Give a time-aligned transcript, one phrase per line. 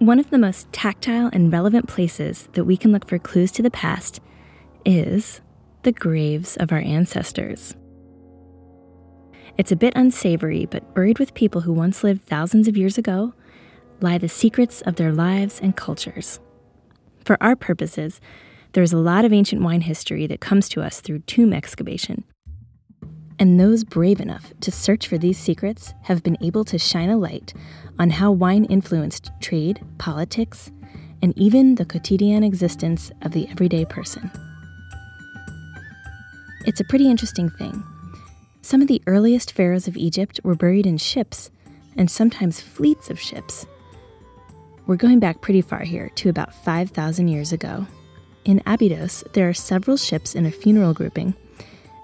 [0.00, 3.62] One of the most tactile and relevant places that we can look for clues to
[3.62, 4.18] the past
[4.86, 5.42] is
[5.82, 7.76] the graves of our ancestors.
[9.58, 13.34] It's a bit unsavory, but buried with people who once lived thousands of years ago
[14.00, 16.40] lie the secrets of their lives and cultures.
[17.26, 18.22] For our purposes,
[18.72, 22.24] there is a lot of ancient wine history that comes to us through tomb excavation.
[23.38, 27.16] And those brave enough to search for these secrets have been able to shine a
[27.16, 27.54] light
[28.00, 30.72] on how wine influenced trade, politics,
[31.22, 34.30] and even the quotidian existence of the everyday person.
[36.66, 37.84] It's a pretty interesting thing.
[38.62, 41.50] Some of the earliest pharaohs of Egypt were buried in ships,
[41.96, 43.66] and sometimes fleets of ships.
[44.86, 47.86] We're going back pretty far here to about 5,000 years ago.
[48.46, 51.34] In Abydos, there are several ships in a funeral grouping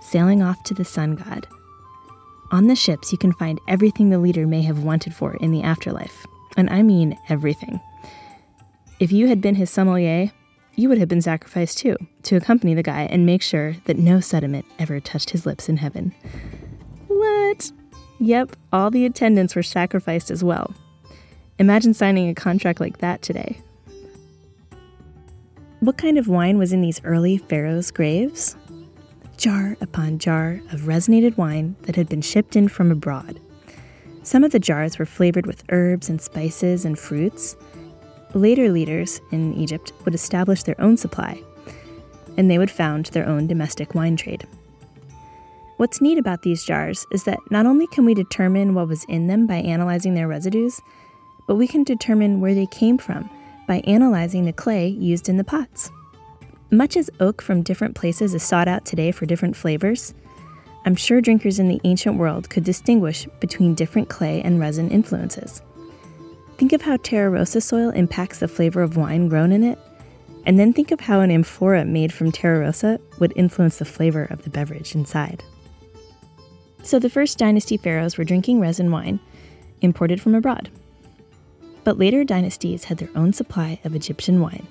[0.03, 1.47] sailing off to the sun god.
[2.53, 5.63] On the ships, you can find everything the leader may have wanted for in the
[5.63, 6.27] afterlife.
[6.57, 7.81] And I mean everything.
[9.01, 10.31] If you had been his sommelier,
[10.77, 14.21] you would have been sacrificed too, to accompany the guy and make sure that no
[14.21, 16.15] sediment ever touched his lips in heaven.
[17.09, 17.71] What?
[18.21, 20.75] Yep, all the attendants were sacrificed as well.
[21.59, 23.59] Imagine signing a contract like that today.
[25.81, 28.57] What kind of wine was in these early pharaohs' graves?
[29.37, 33.39] Jar upon jar of resinated wine that had been shipped in from abroad.
[34.23, 37.55] Some of the jars were flavored with herbs and spices and fruits.
[38.33, 41.41] Later leaders in Egypt would establish their own supply,
[42.37, 44.47] and they would found their own domestic wine trade.
[45.77, 49.27] What's neat about these jars is that not only can we determine what was in
[49.27, 50.81] them by analyzing their residues,
[51.47, 53.29] but we can determine where they came from
[53.69, 55.91] by analyzing the clay used in the pots.
[56.71, 60.15] Much as oak from different places is sought out today for different flavors,
[60.85, 65.63] I'm sure drinkers in the ancient world could distinguish between different clay and resin influences.
[66.59, 69.79] Think of how Terra Rosa soil impacts the flavor of wine grown in it,
[70.45, 74.25] and then think of how an amphora made from Terra Rosa would influence the flavor
[74.25, 75.45] of the beverage inside.
[76.83, 79.21] So the first dynasty pharaohs were drinking resin wine,
[79.83, 80.71] imported from abroad.
[81.85, 84.67] But later dynasties had their own supply of Egyptian wine.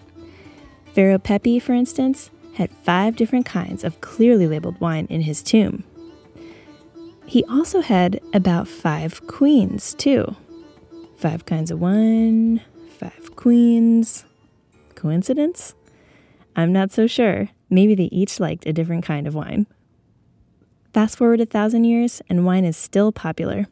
[0.95, 5.83] Pharaoh Pepi, for instance, had five different kinds of clearly labeled wine in his tomb.
[7.25, 10.37] He also had about five queens, too.
[11.17, 12.61] Five kinds of wine,
[12.97, 14.23] five queens.
[14.95, 15.73] Coincidence?
[16.55, 17.49] I'm not so sure.
[17.69, 19.67] Maybe they each liked a different kind of wine.
[20.93, 23.67] Fast forward a thousand years, and wine is still popular.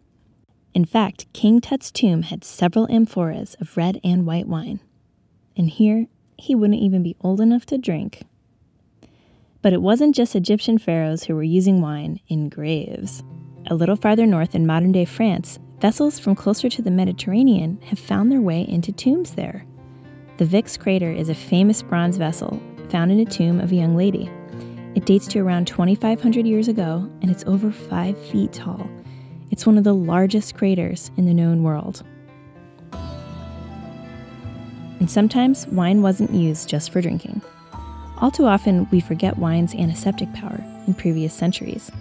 [0.73, 4.81] In fact, King Tut's tomb had several amphoras of red and white wine.
[5.55, 6.07] And here,
[6.43, 8.23] he wouldn't even be old enough to drink.
[9.61, 13.23] But it wasn't just Egyptian pharaohs who were using wine in graves.
[13.67, 17.97] A little farther north in modern day France, vessels from closer to the Mediterranean have
[17.97, 19.65] found their way into tombs there.
[20.35, 23.95] The Vix crater is a famous bronze vessel found in a tomb of a young
[23.95, 24.29] lady.
[24.95, 28.89] It dates to around 2,500 years ago and it's over 5 feet tall.
[29.49, 32.03] It's one of the largest craters in the known world.
[35.03, 37.41] And sometimes wine wasn't used just for drinking.
[38.21, 41.91] All too often, we forget wine's antiseptic power in previous centuries.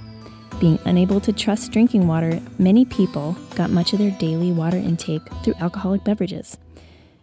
[0.60, 5.22] Being unable to trust drinking water, many people got much of their daily water intake
[5.42, 6.58] through alcoholic beverages.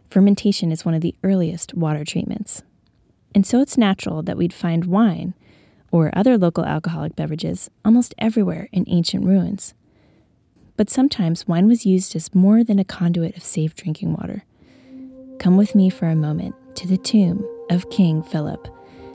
[0.09, 2.61] Fermentation is one of the earliest water treatments.
[3.33, 5.33] And so it's natural that we'd find wine
[5.93, 9.73] or other local alcoholic beverages almost everywhere in ancient ruins.
[10.75, 14.43] But sometimes wine was used as more than a conduit of safe drinking water.
[15.39, 18.67] Come with me for a moment to the tomb of King Philip,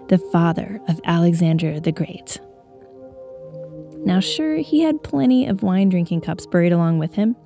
[0.09, 2.41] the father of Alexander the Great.
[4.07, 7.37] Now, sure, he had plenty of wine drinking cups buried along with him,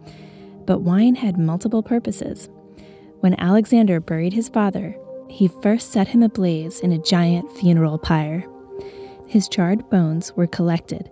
[0.64, 2.48] but wine had multiple purposes.
[3.18, 4.96] When Alexander buried his father,
[5.28, 8.44] he first set him ablaze in a giant funeral pyre.
[9.26, 11.10] His charred bones were collected,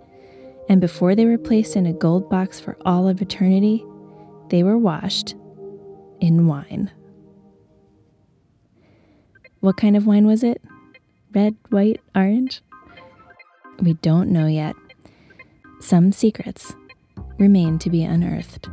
[0.69, 3.85] and before they were placed in a gold box for all of eternity,
[4.51, 5.35] they were washed
[6.21, 6.93] in wine.
[9.67, 10.63] What kind of wine was it?
[11.35, 12.63] Red, white, orange?
[13.81, 14.77] We don't know yet,
[15.81, 16.73] some secrets
[17.39, 18.69] remain to be unearthed.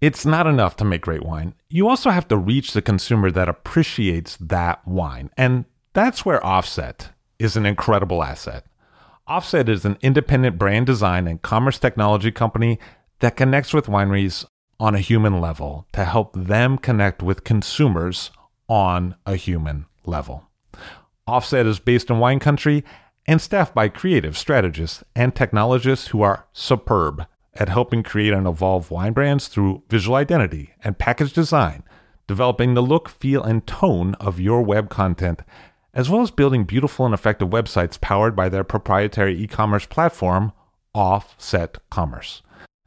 [0.00, 1.54] It's not enough to make great wine.
[1.68, 5.30] You also have to reach the consumer that appreciates that wine.
[5.36, 8.64] And that's where Offset is an incredible asset.
[9.26, 12.78] Offset is an independent brand design and commerce technology company
[13.20, 14.44] that connects with wineries
[14.80, 18.30] on a human level to help them connect with consumers
[18.68, 20.48] on a human level.
[21.26, 22.84] Offset is based in wine country
[23.26, 28.90] and staffed by creative strategists and technologists who are superb at helping create and evolve
[28.90, 31.82] wine brands through visual identity and package design,
[32.26, 35.42] developing the look, feel, and tone of your web content,
[35.98, 40.52] as well as building beautiful and effective websites powered by their proprietary e commerce platform,
[40.94, 42.40] Offset Commerce.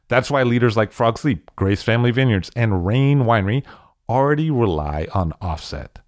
[0.08, 3.64] That's why leaders like Frog Leap, Grace Family Vineyards, and Rain Winery
[4.08, 5.98] already rely on Offset.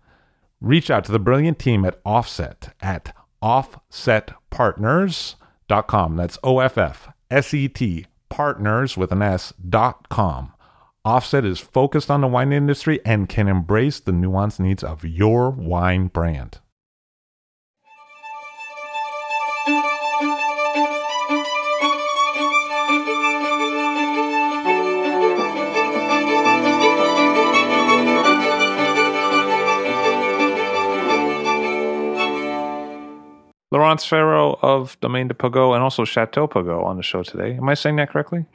[0.63, 6.17] Reach out to the brilliant team at Offset at offsetpartners.com.
[6.17, 10.55] That's O F F S E T partners with an S dot com.
[11.05, 15.51] Offset is focused on the wine industry and can embrace the nuanced needs of your
[15.51, 16.61] wine brand.
[33.79, 37.57] Laurence Feraud of Domaine de Pegau and also Chateau Pegau on the show today.
[37.57, 38.47] Am I saying that correctly?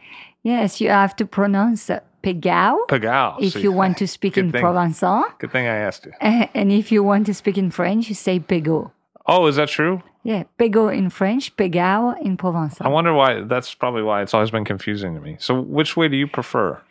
[0.44, 1.90] Yes, you have to pronounce
[2.24, 2.88] Pegao.
[2.88, 3.36] Pegao.
[3.42, 4.64] If See, you want to speak in thing.
[4.64, 5.24] Provençal.
[5.40, 6.14] Good thing I asked you.
[6.22, 8.92] And if you want to speak in French, you say Pego.
[9.26, 10.02] Oh, is that true?
[10.24, 12.86] Yeah, Pego in French, Pegao in Provençal.
[12.86, 13.42] I wonder why.
[13.42, 15.38] That's probably why it's always been confusing to me.
[15.40, 16.82] So, which way do you prefer?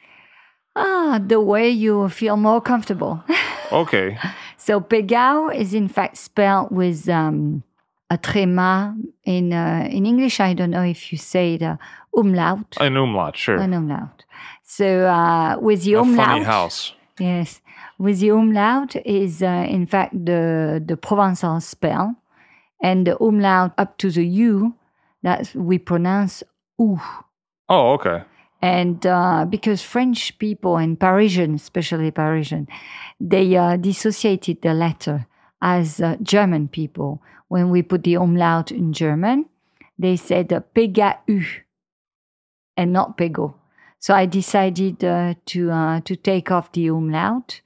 [0.77, 3.23] Ah, the way you feel more comfortable.
[3.71, 4.17] Okay.
[4.57, 7.63] so Pegao is in fact spelled with um,
[8.11, 8.97] a tréma.
[9.25, 11.77] In, uh, in English, I don't know if you say it, uh,
[12.17, 12.77] umlaut.
[12.81, 13.57] An umlaut, sure.
[13.57, 14.25] An umlaut.
[14.63, 16.27] So uh, with the A umlaut.
[16.27, 16.95] funny house.
[17.19, 17.61] Yes.
[17.99, 22.15] With the umlaut is uh, in fact the the Provençal spell,
[22.81, 24.75] and the umlaut up to the U
[25.23, 26.45] that we pronounce
[26.79, 27.01] ou.
[27.69, 28.23] Oh, okay.
[28.63, 32.69] And uh, because French people and Parisian, especially Parisian,
[33.21, 35.27] they uh, dissociated the letter
[35.61, 37.21] as uh, German people.
[37.49, 39.47] When we put the umlaut in German,
[39.99, 40.61] they said uh,
[42.77, 43.55] and not pego.
[43.99, 47.61] So I decided uh, to uh, to take off the umlaut.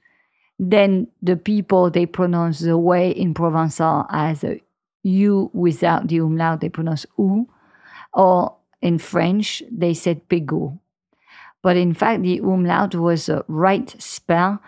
[0.57, 4.61] Then the people they pronounce the way in Provençal as a
[5.03, 7.47] U without the umlaut, they pronounce ou,
[8.13, 10.79] or in French they said pego.
[11.61, 14.59] But in fact, the umlaut was a right spell.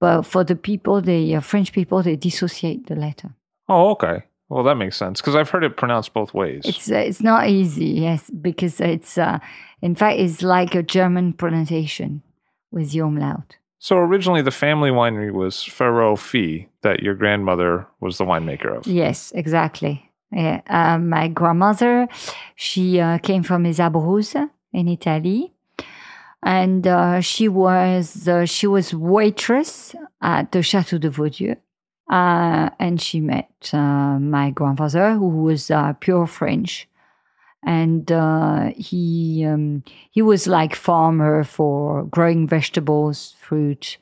[0.00, 3.34] But for the people, the uh, French people, they dissociate the letter.
[3.68, 4.22] Oh, okay.
[4.48, 6.62] Well, that makes sense because I've heard it pronounced both ways.
[6.64, 9.38] It's uh, it's not easy, yes, because it's uh,
[9.82, 12.22] in fact it's like a German pronunciation
[12.70, 13.56] with the umlaut.
[13.78, 18.86] so, originally, the family winery was Feraud Fils, that your grandmother was the winemaker of.
[18.86, 20.10] Yes, exactly.
[20.32, 20.60] Yeah.
[20.66, 22.08] Uh, my grandmother,
[22.56, 23.78] she uh, came from Les
[24.72, 25.52] in Italy,
[26.42, 31.56] and uh, she was uh, she was waitress at the Château de Vaudieu.
[32.08, 36.88] Uh, and she met uh, my grandfather, who was uh, pure French,
[37.62, 43.98] and uh, he um, he was like farmer for growing vegetables, fruit,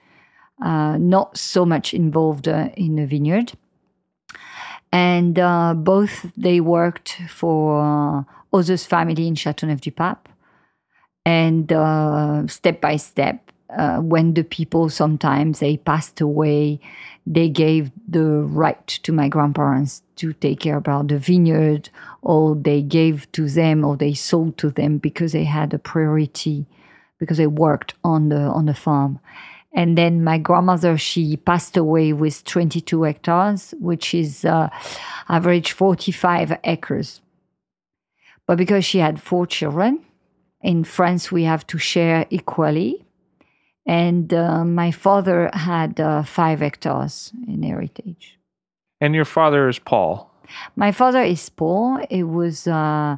[0.63, 3.53] uh, not so much involved uh, in the vineyard.
[4.93, 5.35] And
[5.85, 8.23] both they worked for uh,
[8.53, 10.29] Others family in Châteauneuf du Pape,
[11.27, 16.81] And step by step, uh, when the people sometimes they passed away,
[17.27, 21.91] they gave the right to my grandparents to take care about the vineyard,
[22.23, 26.67] or they gave to them, or they sold to them because they had a priority,
[27.19, 29.19] because they worked on the on the farm.
[29.73, 34.71] And then my grandmother, she passed away with 22 hectares, which is uh,
[35.29, 37.21] average 45 acres.
[38.47, 40.01] But because she had four children,
[40.63, 43.06] in France we have to share equally.
[43.87, 48.39] And uh, my father had uh, five hectares in heritage.
[49.01, 50.31] And your father is Paul.
[50.75, 52.05] My father is Paul.
[52.11, 53.17] It was uh,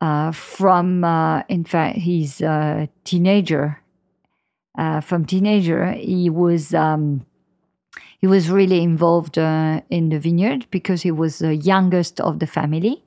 [0.00, 3.80] uh from, uh, in fact, he's a teenager.
[4.78, 7.26] Uh, from teenager, he was um,
[8.20, 13.02] he was really involved in the vineyard because he was the youngest of the family,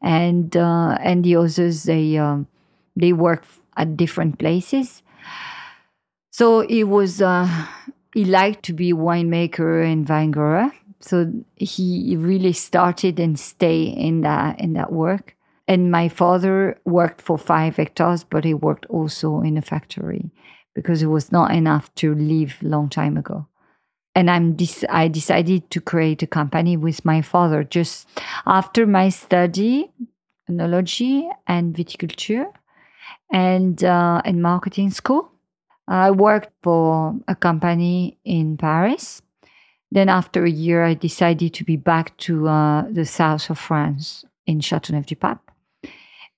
[0.00, 2.46] and and the others they um,
[2.96, 3.44] they work
[3.76, 5.02] at different places.
[6.34, 7.48] So he was uh,
[8.12, 10.72] he liked to be winemaker and vine grower.
[10.98, 15.36] So he really started and stay in that in that work.
[15.68, 20.32] And my father worked for five hectares, but he worked also in a factory
[20.74, 23.46] because it was not enough to live long time ago.
[24.16, 24.56] And I'm
[24.88, 28.08] I decided to create a company with my father just
[28.44, 29.92] after my study,
[30.50, 32.46] enology and viticulture
[33.32, 35.30] and uh, in marketing school.
[35.86, 39.22] I worked for a company in Paris.
[39.90, 44.24] Then, after a year, I decided to be back to uh, the south of France
[44.46, 45.50] in Châteauneuf-du-Pape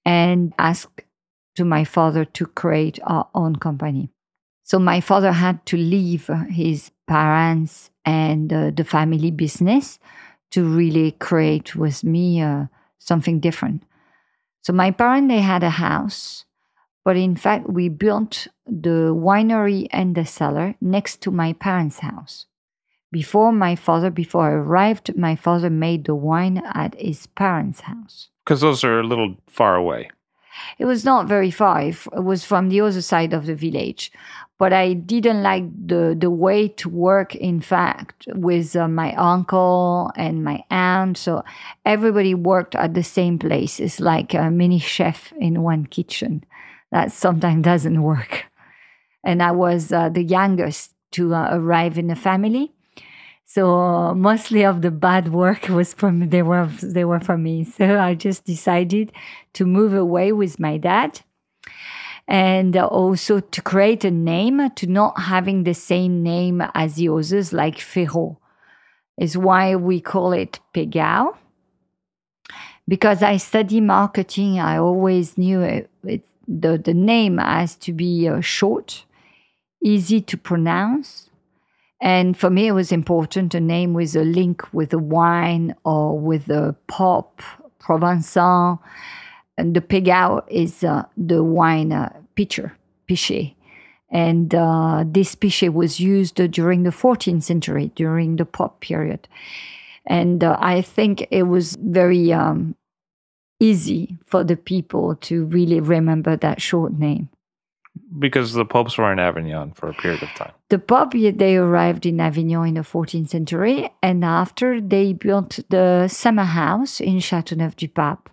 [0.05, 1.03] and asked
[1.55, 4.11] to my father to create our own company.
[4.65, 9.99] So, my father had to leave his parents and uh, the family business
[10.50, 12.67] to really create with me uh,
[12.99, 13.85] something different.
[14.62, 16.47] So, my parents, they had a house
[17.07, 22.46] but in fact, we built the winery and the cellar next to my parents' house.
[23.12, 28.28] Before my father, before I arrived, my father made the wine at his parents' house.
[28.44, 30.11] Because those are a little far away.
[30.78, 31.80] It was not very far.
[31.82, 34.12] It was from the other side of the village.
[34.58, 40.11] But I didn't like the, the way to work, in fact, with uh, my uncle
[40.16, 41.18] and my aunt.
[41.18, 41.44] So
[41.85, 43.78] everybody worked at the same place.
[43.78, 46.44] It's like a mini chef in one kitchen
[46.90, 48.46] that sometimes doesn't work.
[49.26, 52.73] And I was uh, the youngest to uh, arrive in the family.
[53.45, 57.64] So mostly of the bad work was from they were they were from me.
[57.64, 59.12] So I just decided
[59.54, 61.21] to move away with my dad,
[62.26, 67.52] and also to create a name to not having the same name as the others,
[67.52, 68.37] like Feraud,
[69.16, 71.37] is why we call it Pégao.
[72.88, 78.28] Because I study marketing, I always knew it, it the, the name has to be
[78.28, 79.04] uh, short,
[79.87, 81.31] easy to pronounce.
[82.00, 86.19] And for me, it was important a name with a link with the wine or
[86.19, 87.40] with the pop,
[87.81, 88.81] Provençal.
[89.57, 92.76] And the Pégao is uh, the wine uh, pitcher,
[93.07, 93.55] pichet.
[94.11, 99.28] And uh, this pichet was used during the 14th century, during the pop period.
[100.05, 102.76] And uh, I think it was very um,
[103.61, 107.28] easy for the people to really remember that short name.
[108.19, 110.53] Because the popes were in Avignon for a period of time.
[110.69, 116.09] The pope, they arrived in Avignon in the 14th century, and after they built the
[116.09, 118.29] summer house in Châteauneuf-du-Pape.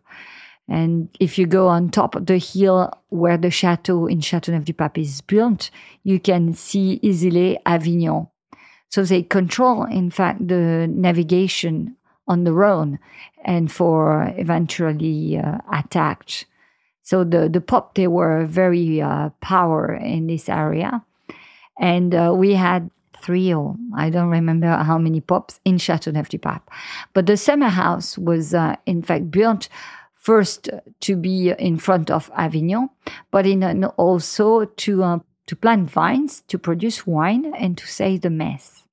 [0.69, 5.21] And if you go on top of the hill where the chateau in Châteauneuf-du-Pape is
[5.21, 5.69] built,
[6.03, 8.27] you can see easily Avignon.
[8.89, 12.99] So they control, in fact, the navigation on the Rhone
[13.43, 16.45] and for eventually uh, attacked.
[17.03, 21.03] So the, the pop, they were very uh, power in this area.
[21.79, 22.89] And uh, we had
[23.21, 26.61] three or I don't remember how many pops in Châteauneuf-du-Pape.
[27.13, 29.69] But the summer house was uh, in fact built
[30.15, 30.69] first
[31.01, 32.89] to be in front of Avignon,
[33.31, 38.29] but in also to uh, to plant vines, to produce wine, and to say the
[38.29, 38.83] mess.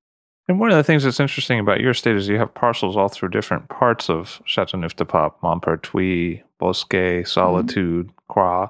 [0.49, 3.07] And one of the things that's interesting about your state is you have parcels all
[3.07, 8.15] through different parts of Chateauneuf-du-Pape, Maupertuis, Bosquet, Solitude, mm-hmm.
[8.29, 8.69] Croix.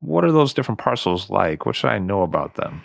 [0.00, 1.66] What are those different parcels like?
[1.66, 2.82] What should I know about them?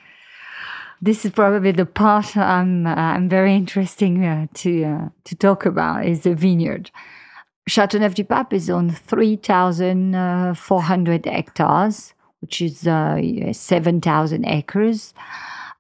[1.02, 5.66] This is probably the part I'm, uh, I'm very interesting uh, to, uh, to talk
[5.66, 6.90] about is the vineyard.
[7.68, 13.20] Chateauneuf-du-Pape is on 3,400 hectares, which is uh,
[13.52, 15.14] 7,000 acres.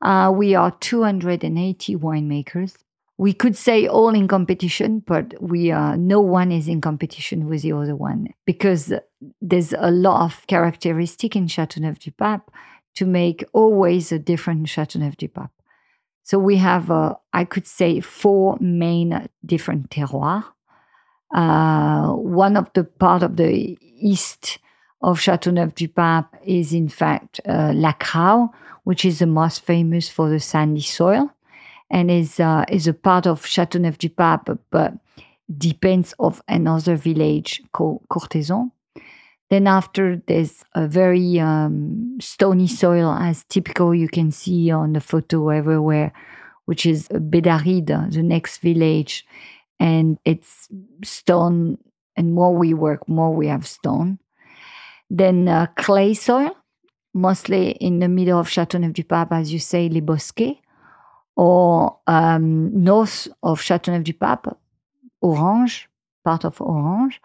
[0.01, 2.84] Uh, we are 280 winemakers.
[3.17, 7.61] We could say all in competition, but we are no one is in competition with
[7.61, 8.93] the other one because
[9.41, 12.51] there's a lot of characteristic in Châteauneuf-du-Pape
[12.95, 15.49] to make always a different Châteauneuf-du-Pape.
[16.23, 20.43] So we have, uh, I could say, four main different terroirs.
[21.33, 24.59] Uh, one of the part of the east
[25.01, 28.51] of Châteauneuf-du-Pape is in fact uh, La Crau,
[28.83, 31.34] which is the most famous for the sandy soil
[31.89, 34.93] and is uh, is a part of Châteauneuf-du-Pape, but
[35.57, 38.71] depends of another village called Courthézon.
[39.49, 45.01] Then after there's a very um, stony soil, as typical you can see on the
[45.01, 46.11] photo everywhere,
[46.65, 49.25] which is Bédarrides, the next village,
[49.79, 50.67] and it's
[51.03, 51.77] stone.
[52.17, 54.19] And more we work, more we have stone.
[55.09, 56.55] Then uh, clay soil,
[57.13, 60.59] mostly in the middle of Châteauneuf-du-Pape, as you say, Les Bosquets
[61.35, 64.55] or um, north of Châteauneuf-du-Pape,
[65.21, 65.89] Orange,
[66.23, 67.21] part of Orange.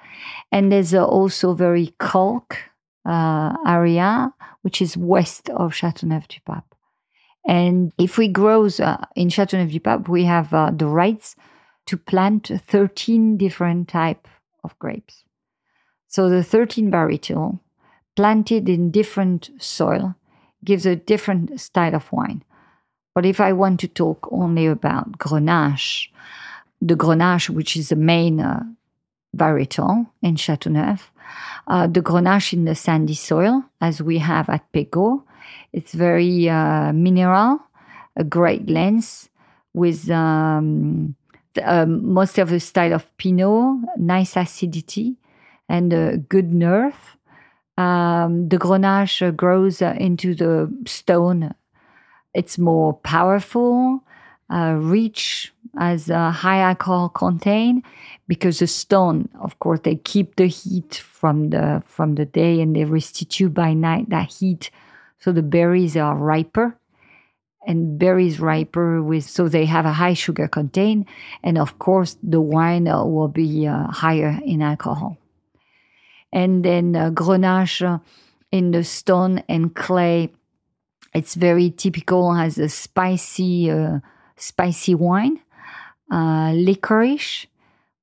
[0.50, 2.56] And there's also very calc
[3.04, 6.64] uh, area, which is west of Châteauneuf-du-Pape.
[7.46, 11.36] And if we grow uh, in Châteauneuf-du-Pape, we have uh, the rights
[11.86, 14.28] to plant 13 different type
[14.62, 15.24] of grapes.
[16.08, 17.60] So the 13 varietal
[18.16, 20.14] planted in different soil
[20.64, 22.44] gives a different style of wine.
[23.14, 26.08] But if I want to talk only about Grenache,
[26.80, 28.62] the Grenache, which is the main uh,
[29.36, 31.00] varietal in Châteauneuf,
[31.66, 35.22] uh, the Grenache in the sandy soil, as we have at Pégau,
[35.72, 37.60] it's very uh, mineral,
[38.16, 39.28] a great lens
[39.74, 41.14] with um,
[41.54, 45.16] the, um, most of the style of Pinot, nice acidity,
[45.68, 47.16] and a good nerve.
[47.76, 51.54] Um, the Grenache grows uh, into the stone
[52.34, 54.02] it's more powerful,
[54.50, 57.84] uh, rich, as a high alcohol content
[58.26, 62.74] because the stone, of course, they keep the heat from the from the day and
[62.74, 64.70] they restitute by night that heat,
[65.18, 66.76] so the berries are riper.
[67.66, 71.06] And berries riper with so they have a high sugar content,
[71.42, 75.18] and of course the wine uh, will be uh, higher in alcohol.
[76.32, 78.00] And then uh, Grenache
[78.50, 80.32] in the stone and clay
[81.14, 84.00] it's very typical as a spicy, uh,
[84.36, 85.40] spicy wine,
[86.10, 87.46] uh, licorice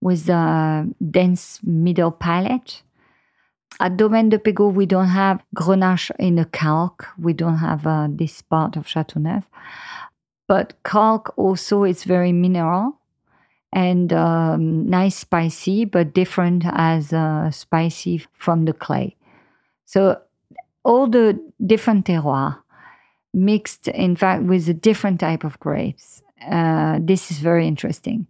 [0.02, 2.84] with a dense middle palate.
[3.80, 7.06] At Domaine de Pégau, we don't have Grenache in the calc.
[7.20, 9.44] We don't have uh, this part of Châteauneuf.
[10.48, 13.00] But calc also is very mineral
[13.74, 19.16] and um, nice spicy, but different as uh, spicy from the clay.
[19.86, 20.22] So
[20.84, 22.58] all the different terroirs
[23.38, 26.22] mixed, in fact, with a different type of grapes.
[26.46, 28.28] Uh, this is very interesting.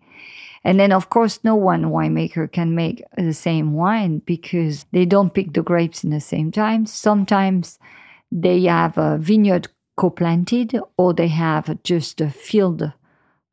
[0.63, 5.33] And then, of course, no one winemaker can make the same wine because they don't
[5.33, 6.85] pick the grapes in the same time.
[6.85, 7.79] Sometimes
[8.31, 12.91] they have a vineyard co-planted or they have just a field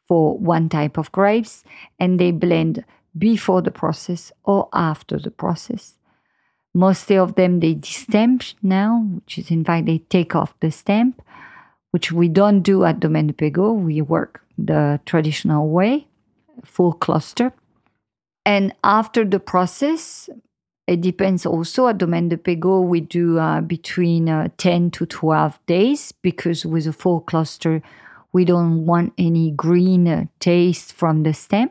[0.09, 1.65] for one type of grapes
[1.99, 2.85] and they blend
[3.17, 5.95] before the process or after the process.
[6.75, 11.23] Mostly of them they destamp now, which is in fact they take off the stamp
[11.95, 13.73] which we don't do at Domaine de Pégau.
[13.73, 16.09] We work the traditional way,
[16.65, 17.53] full cluster.
[18.45, 20.29] And after the process,
[20.89, 25.61] it depends also at Domaine de Pégau, we do uh, between uh, 10 to 12
[25.67, 27.81] days because with a full cluster,
[28.33, 31.71] we don't want any green uh, taste from the stem.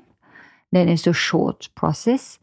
[0.72, 2.40] Then it's a short process.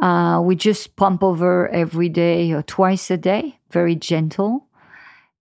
[0.00, 4.68] Uh, we just pump over every day or twice a day, very gentle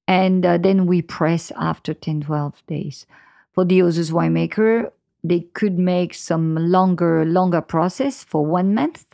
[0.10, 3.06] and uh, then we press after 10 12 days.
[3.54, 4.91] For the others winemaker
[5.24, 9.06] they could make some longer longer process for one month.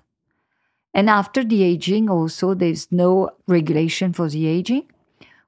[0.93, 4.85] And after the aging also there's no regulation for the aging.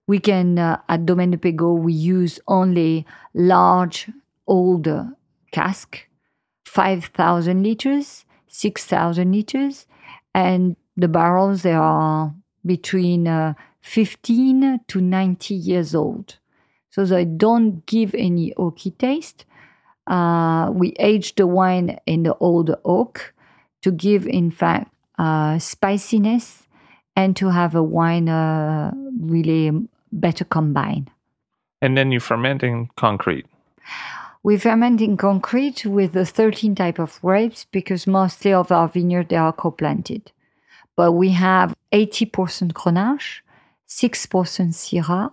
[0.05, 4.09] We can uh, at domaine pégau we use only large
[4.47, 5.11] older
[5.53, 6.07] cask
[6.65, 9.85] 5000 liters 6000 liters.
[10.33, 12.33] And the barrels they are
[12.65, 13.53] between uh,
[13.87, 16.37] 15 to 90 years old.
[16.89, 19.45] So they don't give any oaky taste.
[20.05, 23.33] Uh, we age the wine in the old oak
[23.81, 26.67] to give, in fact, uh, spiciness
[27.15, 29.71] and to have a wine uh, really
[30.11, 31.09] better combined.
[31.81, 33.45] And then you ferment in concrete.
[34.43, 39.29] We ferment in concrete with the 13 type of grapes because mostly of our vineyard
[39.29, 40.31] they are co-planted.
[40.95, 43.41] But we have 80% Grenache,
[43.87, 45.31] 6% Syrah,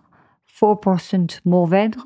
[0.49, 2.03] 4% Mourvèdre,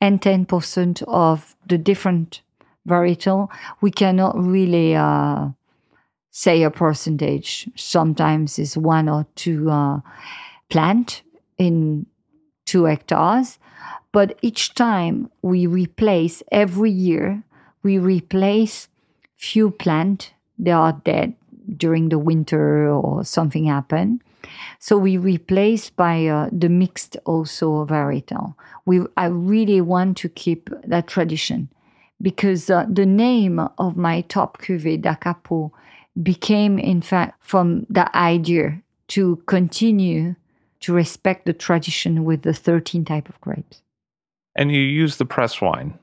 [0.00, 2.42] and 10% of the different
[2.86, 3.48] varietal,
[3.80, 5.48] we cannot really uh,
[6.30, 7.68] say a percentage.
[7.76, 10.00] Sometimes it's one or two uh,
[10.68, 11.22] plant
[11.58, 12.06] in
[12.64, 13.58] two hectares,
[14.12, 17.42] but each time we replace every year,
[17.82, 18.88] we replace
[19.36, 20.32] few plant.
[20.58, 21.34] They are dead
[21.76, 24.22] during the winter or something happened.
[24.78, 28.54] So we replace by uh, the mixed also varietal.
[28.84, 31.68] We I really want to keep that tradition
[32.20, 35.72] because uh, the name of my top cuvée da Capo
[36.22, 40.34] became in fact from the idea to continue
[40.80, 43.82] to respect the tradition with the 13 type of grapes.
[44.54, 45.98] And you use the press wine.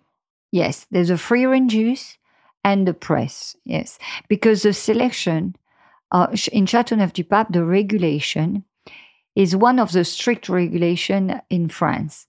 [0.52, 2.18] Yes, there's a free range juice
[2.64, 3.56] and the press.
[3.66, 5.56] Yes, because the selection
[6.14, 8.64] uh, in Châteauneuf-du-Pape, the regulation
[9.36, 12.28] is one of the strict regulation in France.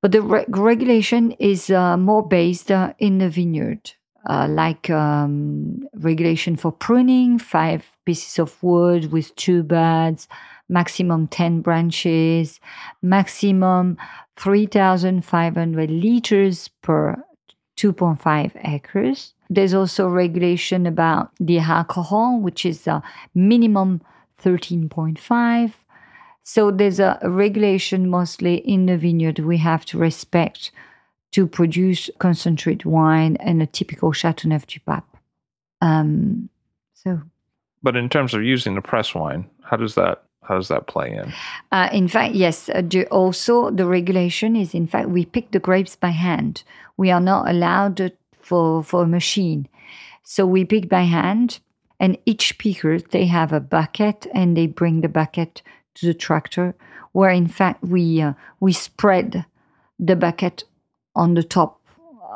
[0.00, 3.92] But the re- regulation is uh, more based uh, in the vineyard,
[4.30, 10.28] uh, like um, regulation for pruning, five pieces of wood with two buds,
[10.68, 12.60] maximum 10 branches,
[13.02, 13.96] maximum
[14.36, 17.16] 3,500 liters per
[17.76, 19.34] 2.5 acres.
[19.48, 23.02] There's also regulation about the alcohol, which is a
[23.34, 24.00] minimum
[24.42, 25.72] 13.5.
[26.42, 30.70] So there's a regulation mostly in the vineyard we have to respect
[31.32, 35.04] to produce concentrate wine and a typical Chateauneuf du Pape.
[35.80, 36.48] Um,
[36.94, 37.20] so,
[37.82, 41.12] but in terms of using the press wine, how does that how does that play
[41.12, 41.32] in?
[41.72, 42.68] Uh, in fact, yes.
[42.68, 46.62] Uh, also, the regulation is in fact we pick the grapes by hand.
[46.96, 48.12] We are not allowed
[48.46, 49.68] for for a machine,
[50.22, 51.60] so we pick by hand.
[51.98, 55.62] And each picker they have a bucket and they bring the bucket
[55.94, 56.74] to the tractor,
[57.12, 59.46] where in fact we uh, we spread
[59.98, 60.64] the bucket
[61.14, 61.80] on the top,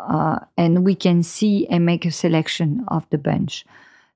[0.09, 3.67] uh, and we can see and make a selection of the bunch.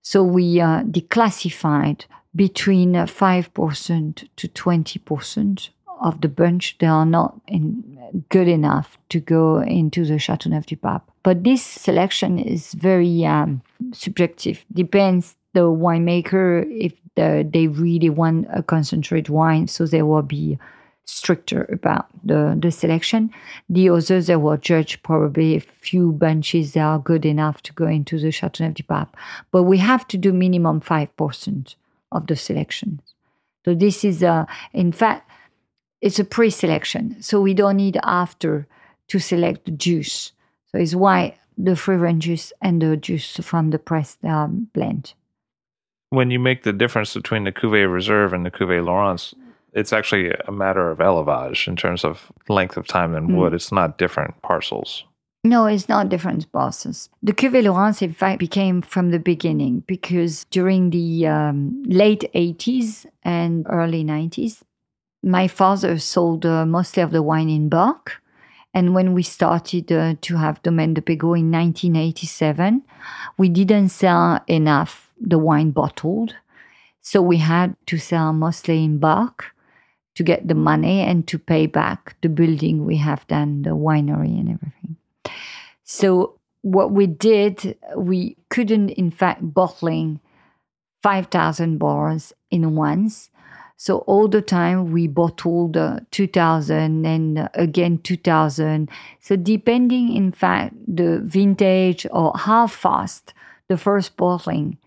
[0.00, 5.68] So we uh, declassified between 5% to 20%
[6.00, 10.76] of the bunch they are not in, good enough to go into the Chateauneuf du
[10.76, 11.02] Pape.
[11.22, 14.64] But this selection is very um, subjective.
[14.72, 20.59] Depends the winemaker if the, they really want a concentrate wine, so they will be
[21.07, 23.30] stricter about the, the selection.
[23.68, 27.87] The others, they will judge probably a few bunches that are good enough to go
[27.87, 29.14] into the Chateauneuf du Pape.
[29.52, 31.74] But we have to do minimum 5%
[32.12, 33.00] of the selection.
[33.64, 35.30] So this is, a, in fact,
[36.04, 37.16] it's a pre-selection.
[37.22, 38.68] So we don't need after
[39.08, 40.32] to select the juice.
[40.66, 45.14] So it's why the free range juice and the juice from the press are blend.
[46.10, 49.34] When you make the difference between the Cuvée Reserve and the Cuvée Laurence,
[49.72, 53.36] it's actually a matter of élevage in terms of length of time and mm.
[53.36, 53.54] wood.
[53.54, 55.04] It's not different parcels.
[55.42, 57.08] No, it's not different bosses.
[57.22, 63.06] The Cuvée Laurence, in fact, became from the beginning because during the um, late 80s
[63.22, 64.62] and early 90s,
[65.24, 68.20] my father sold uh, mostly of the wine in bulk.
[68.74, 72.82] And when we started uh, to have Domaine de Pégau in 1987,
[73.38, 76.34] we didn't sell enough the wine bottled.
[77.00, 79.54] So we had to sell mostly in bulk
[80.16, 84.38] to get the money and to pay back the building we have done, the winery
[84.38, 84.96] and everything.
[85.84, 90.20] So what we did, we couldn't in fact bottling
[91.02, 93.30] 5,000 bars in once.
[93.85, 98.88] So all the time we bottled uh, 2000 and uh, again 2000.
[99.20, 103.35] So depending in fact the vintage or how fast
[103.68, 104.79] the first bottling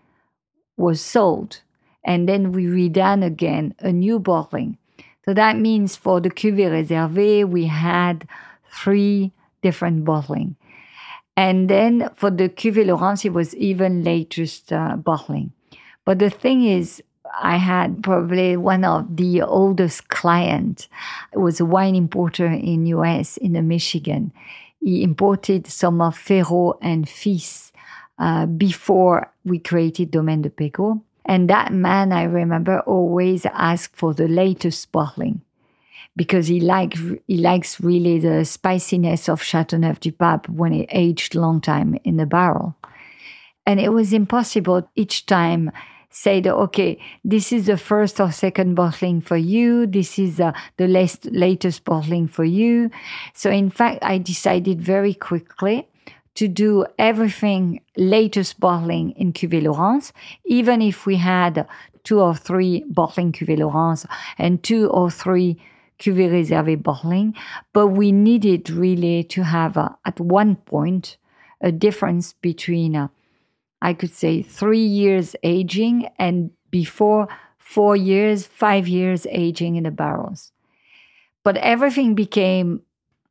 [0.76, 1.60] was sold.
[2.02, 4.78] And then we redone again a new bottling.
[5.24, 8.26] So that means for the Cuvée Réservé, we had
[8.82, 9.30] three
[9.62, 10.56] different bottling.
[11.36, 15.52] And then for the Cuvée Laurence, it was even latest uh, bottling.
[16.04, 17.00] But the thing is,
[17.40, 20.88] I had probably one of the oldest client.
[21.32, 24.32] It was a wine importer in US, in the Michigan.
[24.80, 27.72] He imported some of Feraud and Fils
[28.18, 31.00] uh, before we created Domaine de Pégau.
[31.24, 35.42] And that man, I remember, always asked for the latest bottling
[36.16, 41.34] because he like he likes really the spiciness of Chateauneuf du Pape when it aged
[41.34, 42.76] long time in the barrel.
[43.66, 45.70] And it was impossible each time
[46.24, 50.88] that okay, this is the first or second bottling for you, this is uh, the
[50.88, 52.90] latest latest bottling for you.
[53.34, 55.88] So in fact, I decided very quickly
[56.34, 60.12] to do everything latest bottling in Cuvée Laurence,
[60.44, 61.66] even if we had
[62.04, 64.06] two or three bottling Cuvée Laurence
[64.38, 65.58] and two or three
[65.98, 67.34] cuvée réservée bottling,
[67.72, 71.16] but we needed really to have uh, at one point
[71.60, 73.08] a difference between, uh,
[73.80, 79.90] I could say, three years aging and before four years, five years aging in the
[79.90, 80.52] barrels.
[81.44, 82.82] But everything became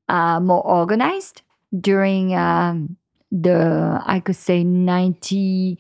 [0.08, 1.42] uh, more organized
[1.78, 2.98] during um,
[3.32, 5.78] the, I could say, 90,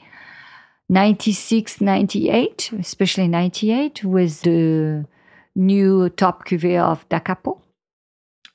[0.89, 5.06] 96, 98, especially 98, with the
[5.56, 7.62] new top cuvée of Da Capo.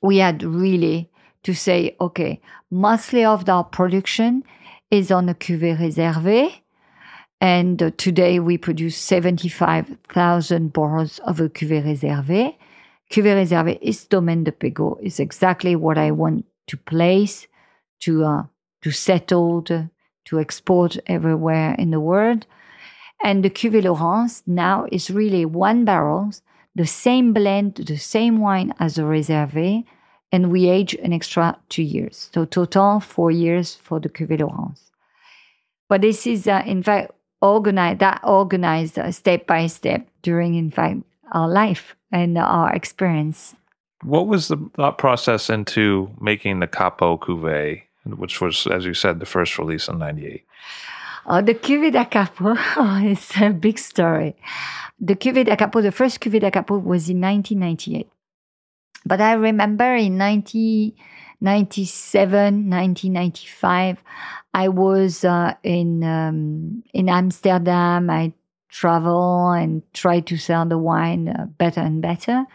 [0.01, 1.09] We had really
[1.43, 4.43] to say, okay, mostly of our production
[4.93, 6.51] is on a cuvée réservée.
[7.41, 12.55] And uh, today we produce 75,000 bottles of a cuvée réservée.
[13.09, 17.47] Cuvée réservée is Domaine de Pégau, is exactly what I want to place,
[18.01, 18.43] to, uh,
[18.83, 19.89] to settle, to,
[20.39, 22.47] export everywhere in the world.
[23.23, 26.31] And the Cuvée Laurence now is really one barrel,
[26.75, 29.85] the same blend, the same wine as a réservé,
[30.33, 32.31] and we age an extra two years.
[32.33, 34.91] So total four years for the Cuvée Laurence.
[35.87, 40.71] But this is, uh, in fact, organized, that organized uh, step by step during, in
[40.71, 43.55] fact, our life and our experience.
[44.01, 49.19] What was the thought process into making Da Capo Cuvée, which was, as you said,
[49.19, 50.43] the first release in 98?
[51.27, 52.55] Uh, the Cuvée da Capo
[53.05, 54.35] is a big story.
[54.99, 58.09] The Cuvée da Capo, the first Cuvée da Capo was in 1998.
[59.05, 64.03] But I remember in 1997, 1995,
[64.53, 68.09] I was uh, in um, in Amsterdam.
[68.09, 68.33] I
[68.69, 72.45] travel and try to sell the wine uh, better and better.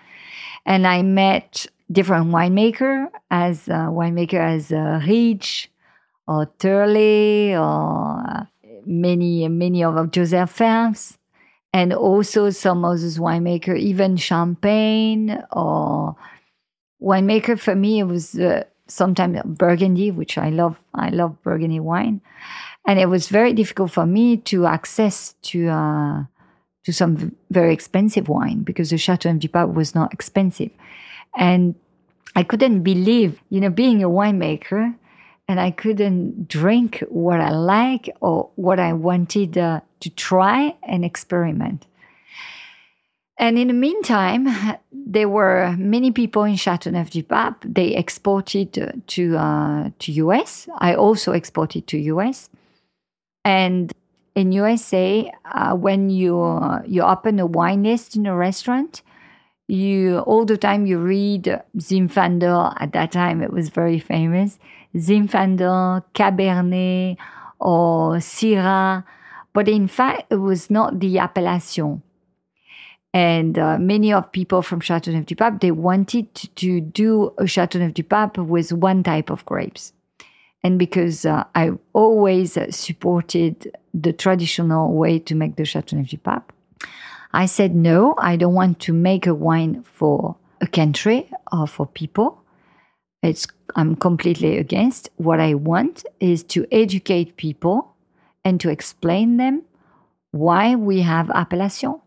[0.67, 5.71] And I met different winemaker as uh, winemaker as uh, Rich
[6.27, 8.45] or Turley or uh,
[8.85, 11.19] many many of Joseph Fares
[11.73, 16.17] and also some those winemaker even Champagne or
[17.01, 20.81] winemaker for me it was uh, sometimes Burgundy, which I love.
[20.95, 22.21] I love Burgundy wine,
[22.87, 26.25] and it was very difficult for me to access to uh,
[26.85, 30.71] to some very expensive wine because the Chateau du Pape was not expensive,
[31.37, 31.75] and
[32.35, 34.95] I couldn't believe, you know, being a winemaker,
[35.47, 41.05] and I couldn't drink what I like or what I wanted uh, to try and
[41.05, 41.87] experiment.
[43.39, 44.49] And in the meantime,
[44.93, 47.55] there were many people in Châteauneuf-du-Pape.
[47.65, 50.69] They exported to uh, to US.
[50.79, 52.51] I also exported to US.
[53.45, 53.93] And
[54.35, 59.03] in USA, uh, when you uh, you open a wine list in a restaurant,
[59.69, 62.75] you all the time you read Zinfandel.
[62.81, 64.59] At that time, it was very famous.
[64.97, 67.17] Zinfandel, Cabernet,
[67.61, 69.05] or Syrah.
[69.55, 72.03] But in fact, it was not the appellation
[73.19, 79.03] and uh, many of people from Châteauneuf-du-Pape, they wanted to, do a Châteauneuf-du-Pape with one
[79.03, 79.93] type of grapes.
[80.63, 86.53] And because uh, I always supported the traditional way to make the Châteauneuf-du-Pape,
[87.33, 91.87] I said, no, I don't want to make a wine for a country or for
[91.87, 92.41] people.
[93.25, 95.11] It's, I'm completely against.
[95.17, 97.97] What I want is to educate people
[98.45, 99.65] and to explain them
[100.31, 102.01] why we have appellation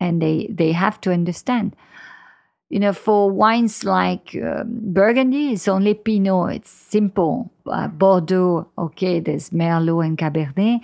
[0.00, 1.74] and they they have to understand.
[2.68, 6.56] You know for wines like um, burgundy it's only pinot.
[6.56, 7.50] It's simple.
[7.66, 10.80] Uh, bordeaux okay there's merlot and cabernet.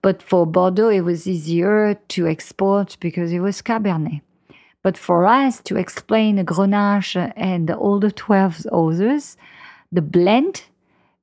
[0.00, 4.22] But for bordeaux it was easier to export because it was cabernet.
[4.82, 9.36] But for us to explain grenache and all the 12 others
[9.90, 10.64] the blend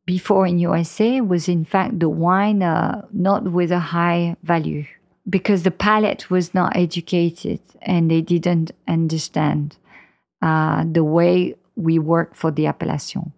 [0.05, 4.85] before in usa was in fact the wine uh, not with a high value
[5.29, 9.77] because the palate was not educated and they didn't understand
[10.41, 13.33] uh, the way we work for the appellation.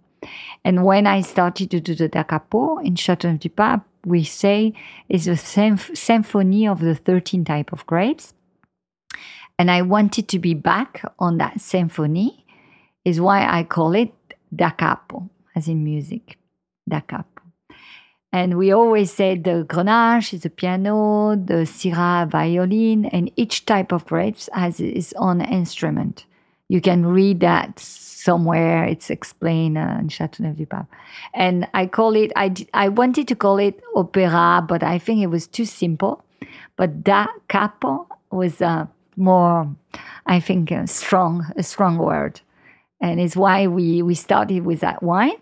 [0.64, 4.74] And when I started to do the Da Capo in Chateau du Pape, we say
[5.10, 8.34] it's a symph- symphony of the 13 type of grapes.
[9.60, 12.46] And I wanted to be back on that symphony,
[13.06, 14.14] is why I call it
[14.54, 16.38] Da Capo, as in music,
[16.88, 17.47] Da Capo.
[18.38, 23.92] And we always said the Grenache is a piano, the Syrah violin, and each type
[23.92, 26.26] of grapes has its own instrument.
[26.70, 28.84] You can read that somewhere.
[28.86, 30.86] It's explained uh, in Châteauneuf-du-Pape.
[31.34, 35.32] And I call it, I, I wanted to call it opera, but I think it
[35.32, 36.24] was too simple.
[36.76, 39.68] But da capo was uh, more,
[40.28, 42.42] I think, a strong, a strong word.
[43.02, 45.38] And it's why we, we started with that wine.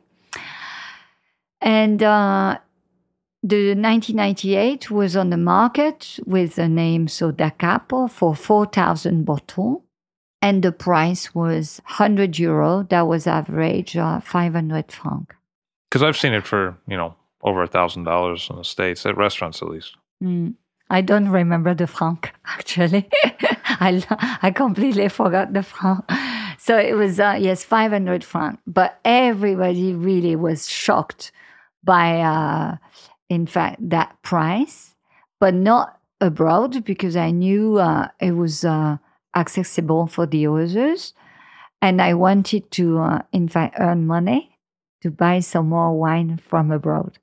[1.59, 2.59] And uh,
[3.47, 9.83] the 1998 was on the market with the name so Da Capo for 4,000 bottles.
[10.41, 12.87] And the price was 100 euro.
[12.89, 15.35] That was average uh, 500 franc.
[15.89, 19.17] Because I've seen it for you know over a thousand dollars in the states at
[19.17, 19.95] restaurants at least.
[20.23, 20.55] Mm.
[20.89, 23.09] I don't remember the franc actually.
[23.79, 24.03] I
[24.41, 26.03] I completely forgot the franc.
[26.57, 28.59] So it was uh, yes, five hundred franc.
[28.67, 31.31] But everybody really was shocked
[31.85, 32.77] by, uh,
[33.29, 34.95] in fact, that price,
[35.39, 38.97] but not abroad because I knew uh, it was uh,
[39.35, 41.13] accessible for the others,
[41.81, 44.57] and I wanted to, uh, in fact, earn money
[45.01, 47.19] to buy some more wine from abroad.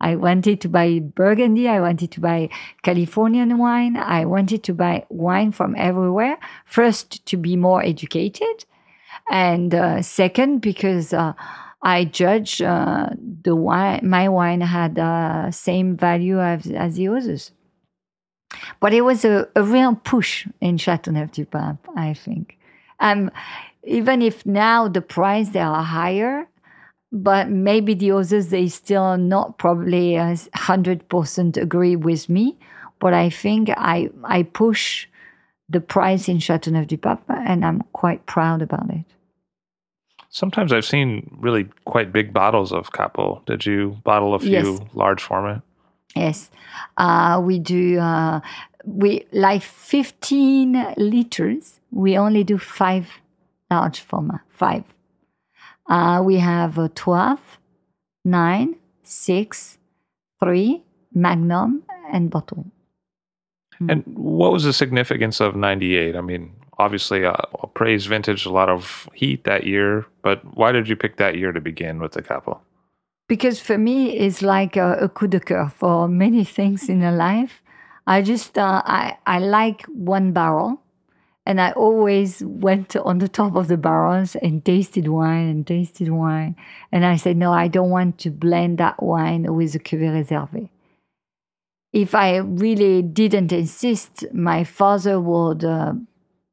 [0.00, 1.68] I wanted to buy Burgundy.
[1.68, 2.50] I wanted to buy
[2.82, 3.96] Californian wine.
[3.96, 6.36] I wanted to buy wine from everywhere.
[6.66, 8.66] First, to be more educated.
[9.30, 11.32] And uh, second, because uh,
[11.82, 13.10] I judge uh,
[13.42, 17.52] the wine, my wine had the uh, same value as, as the others.
[18.80, 22.58] But it was a, a real push in Châteauneuf-du-Pape, I think.
[23.00, 23.30] Um,
[23.84, 26.48] even if now the price they are higher,
[27.12, 30.16] but maybe the others they still not probably
[30.54, 32.58] hundred percent agree with me.
[32.98, 35.06] But I think I I push
[35.68, 39.04] the price in Châteauneuf-du-Pape, and I'm quite proud about it.
[40.36, 43.42] Sometimes I've seen really quite big bottles of Capo.
[43.46, 44.80] Did you bottle a few yes.
[44.92, 45.62] large format?
[46.14, 46.50] Yes,
[46.98, 47.98] uh, we do.
[47.98, 48.40] Uh,
[48.84, 51.80] we like 15 liters.
[51.90, 53.08] We only do five
[53.70, 54.40] large format.
[54.50, 54.84] Five.
[55.88, 57.40] Uh, we have uh, 12,
[58.26, 59.78] 9, 6,
[60.44, 62.66] 3, Magnum, and bottle.
[63.78, 63.88] Hmm.
[63.88, 66.14] And what was the significance of 98?
[66.14, 67.34] I mean, obviously, uh,
[67.74, 71.52] praise vintage, a lot of heat that year, but why did you pick that year
[71.52, 72.60] to begin with the Capo?
[73.28, 77.12] Because for me, it's like a, a coup de coeur for many things in a
[77.12, 77.62] life.
[78.06, 80.80] I just, uh, I, I like one barrel
[81.44, 86.10] and I always went on the top of the barrels and tasted wine and tasted
[86.10, 86.56] wine.
[86.92, 90.68] And I said, no, I don't want to blend that wine with a cuvée réservé.
[91.92, 95.94] If I really didn't insist, my father would uh,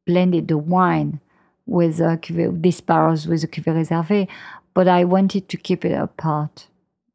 [0.05, 1.19] blend the wine
[1.65, 4.27] with a cuvée, these barrels with a cuvée réservé,
[4.73, 6.67] but I wanted to keep it apart,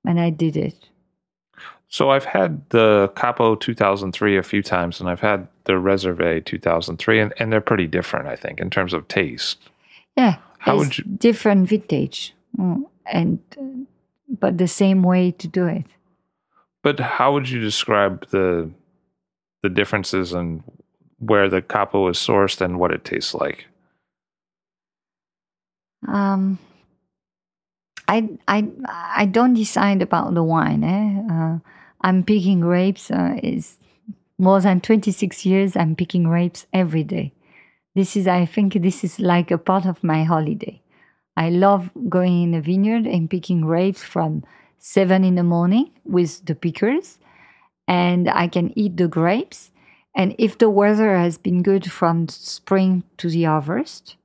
[0.07, 0.89] and I did it.
[1.89, 7.21] So I've had the Capo 2003 a few times, and I've had the Reserve 2003,
[7.21, 9.59] and, and they're pretty different, I think, in terms of taste.
[10.17, 13.39] Yeah, how would you different vintage, mm, and
[14.29, 15.85] but the same way to do it.
[16.83, 18.71] But how would you describe the
[19.63, 20.63] the differences in
[21.19, 23.67] where the Capo is sourced and what it tastes like?
[26.07, 26.59] Um,
[28.07, 30.85] I I I don't decide about the wine.
[30.85, 31.35] Eh?
[31.35, 31.59] Uh,
[32.01, 33.11] I'm picking grapes.
[33.11, 33.79] Uh, is
[34.39, 35.77] more than 26 years.
[35.77, 37.33] I'm picking grapes every day.
[37.95, 40.81] This is, I think, this is like a part of my holiday.
[41.37, 44.45] I love going in a vineyard and picking grapes from
[44.79, 47.19] seven in the morning with the pickers,
[47.89, 49.71] and I can eat the grapes.
[50.19, 54.17] And if the weather has been good from spring to the harvest,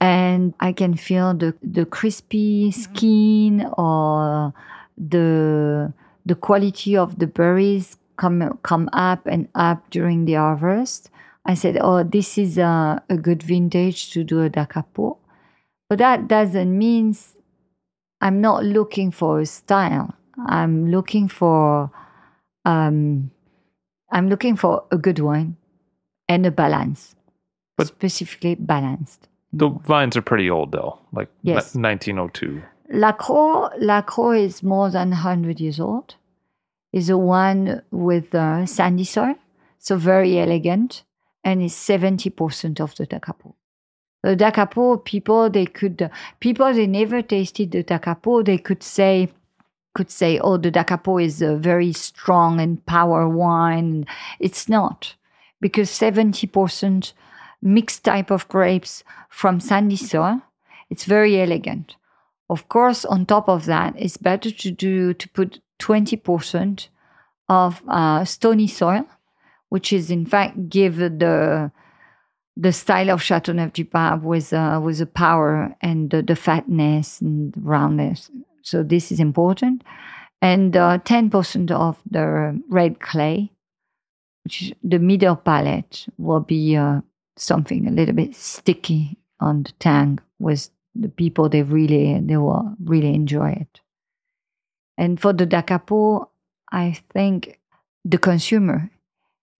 [0.00, 4.54] and I can feel the, the crispy skin or
[4.96, 5.92] the
[6.24, 11.10] the quality of the berries come come up and up during the harvest.
[11.44, 15.18] I said, "Oh, this is a, a good vintage to do a Da Capo,"
[15.90, 17.14] but that doesn't mean
[18.22, 20.14] I'm not looking for a style.
[20.46, 21.90] I'm looking for
[22.64, 23.30] um,
[24.10, 25.56] I'm looking for a good wine
[26.28, 27.14] and a balance,
[27.76, 29.28] but specifically balanced.
[29.52, 31.74] The vines are pretty old, though, like yes.
[31.74, 32.62] 1902.
[32.90, 36.16] Lacroix, Lacroix is more than 100 years old.
[36.92, 39.34] Is a one with uh, sandy soil,
[39.78, 41.02] so very elegant,
[41.44, 43.18] and is 70% of the Da
[44.22, 46.08] The Da people they could uh,
[46.40, 47.98] people they never tasted the Da
[48.42, 49.30] they could say
[49.96, 54.06] could say, oh, the Da Capo is a very strong and power wine.
[54.38, 55.14] It's not,
[55.58, 57.14] because 70%
[57.62, 60.42] mixed type of grapes from sandy soil.
[60.90, 61.96] It's very elegant.
[62.50, 66.88] Of course, on top of that, it's better to do to put 20%
[67.48, 69.06] of uh, stony soil,
[69.70, 71.72] which is in fact give the
[72.58, 77.20] the style of Chateauneuf du Pape with uh, with the power and the, the, fatness
[77.20, 78.30] and roundness.
[78.66, 79.84] So this is important,
[80.42, 83.52] and uh, 10% of the red clay,
[84.42, 87.02] which is the middle palette will be uh,
[87.36, 92.74] something a little bit sticky on the tank with the people they really they will
[92.82, 93.80] really enjoy it.
[94.98, 96.30] And for the Da Capo,
[96.72, 97.60] I think
[98.04, 98.90] the consumer,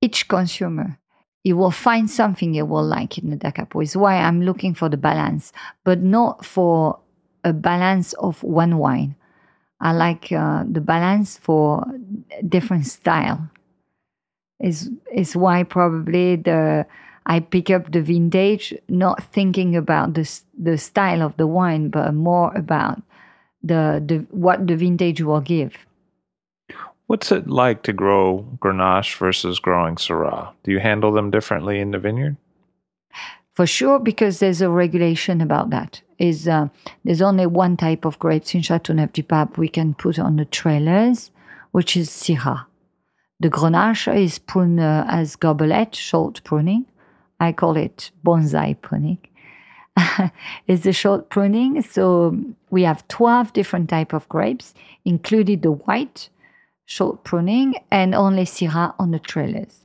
[0.01, 0.99] each consumer,
[1.45, 3.83] he will find something he will like in the Da Capo.
[3.83, 5.53] Is why I'm looking for the balance,
[5.85, 6.99] but not for
[7.47, 9.15] a balance of one wine.
[9.81, 11.87] I like uh, the balance for
[12.47, 13.49] different style.
[14.59, 16.87] Is is why probably the
[17.27, 20.27] I pick up the vintage, not thinking about the
[20.59, 23.03] the style of the wine, but more about
[23.63, 25.75] the, the what the vintage will give.
[27.07, 30.53] What's it like to grow Grenache versus growing Syrah?
[30.65, 32.37] Do you handle them differently in the vineyard?
[33.55, 36.01] For sure, because there's a regulation about that.
[36.19, 36.69] Is uh,
[37.05, 40.47] there's only one type of grapes in Châteauneuf du Pape we can put on the
[40.47, 41.31] trailers,
[41.73, 42.65] which is Syrah.
[43.39, 46.87] The Grenache is pruned uh, as gobelet, short pruning.
[47.39, 49.19] I call it bonsai pruning.
[50.67, 51.83] it's a short pruning.
[51.83, 52.39] So
[52.71, 54.73] we have 12 different type of grapes,
[55.05, 56.31] including the white,
[56.87, 59.85] short pruning, and only Syrah on the trailers.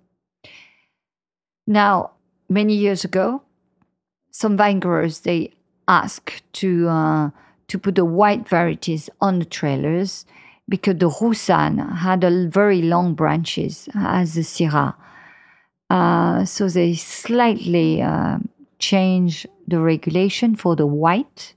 [1.68, 2.12] Now,
[2.50, 3.42] many years ago,
[4.32, 5.52] some vine growers, they
[5.92, 7.30] asked to, uh,
[7.68, 10.26] to put the white varieties on the trailers
[10.70, 14.96] because the Roussanne had a very long branches as the Syrah.
[15.90, 18.40] Uh, so they slightly uh,
[18.80, 21.54] changed the regulation for the white.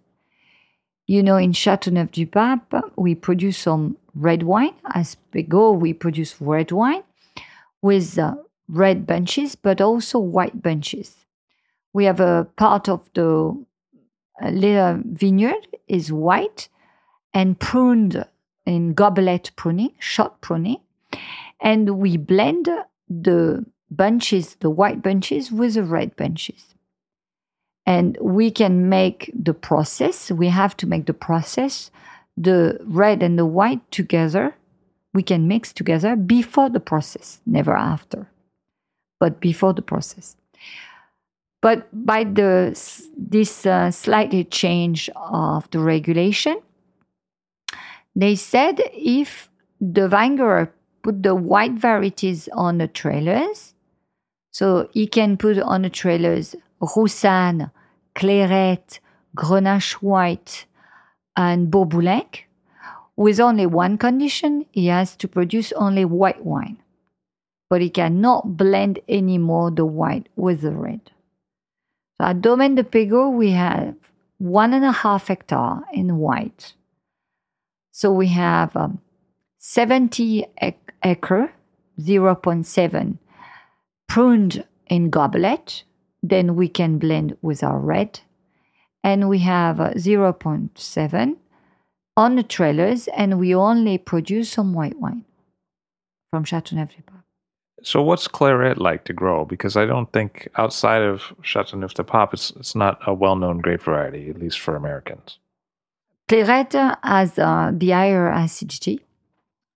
[1.06, 4.74] You know, in Châteauneuf du Pape, we produce some red wine.
[4.92, 7.04] As Pegau, we produce red wine
[7.82, 8.34] with uh,
[8.68, 11.24] red bunches, but also white bunches.
[11.92, 13.64] We have a part of the
[14.42, 16.68] uh, little vineyard is white
[17.32, 18.24] and pruned
[18.66, 20.80] in goblet pruning, short pruning,
[21.60, 22.68] and we blend
[23.08, 26.74] the bunches, the white bunches, with the red bunches.
[27.86, 31.90] And we can make the process, we have to make the process,
[32.36, 34.56] the red and the white together.
[35.12, 38.28] We can mix together before the process, never after,
[39.20, 40.36] but before the process.
[41.64, 42.78] But by the,
[43.16, 46.60] this uh, slightly change of the regulation,
[48.14, 49.48] they said if
[49.80, 50.36] the vine
[51.02, 53.72] put the white varieties on the trailers,
[54.50, 57.70] so he can put on the trailers Roussanne,
[58.14, 58.98] Clairette,
[59.34, 60.66] Grenache White,
[61.34, 62.40] and Bourboulenc.
[63.16, 66.76] With only one condition, he has to produce only white wine.
[67.70, 71.10] But he cannot blend anymore the white with the red.
[72.20, 73.94] So at Domaine de Pegau, we have
[74.38, 76.74] one and a half hectare in white.
[77.92, 79.00] So we have um,
[79.58, 80.46] 70
[81.02, 81.52] acre,
[82.00, 83.18] 0.7
[84.08, 85.84] pruned in goblet.
[86.22, 88.20] Then we can blend with our red.
[89.02, 91.36] And we have 0.7
[92.16, 95.24] on the trailers, and we only produce some white wine
[96.30, 97.23] from Chateauneuf du Pape.
[97.84, 99.44] So, what's Clairette like to grow?
[99.44, 103.58] Because I don't think outside of Chateauneuf du Pape, it's, it's not a well known
[103.58, 105.38] grape variety, at least for Americans.
[106.28, 109.00] Clairette has uh, the higher acidity,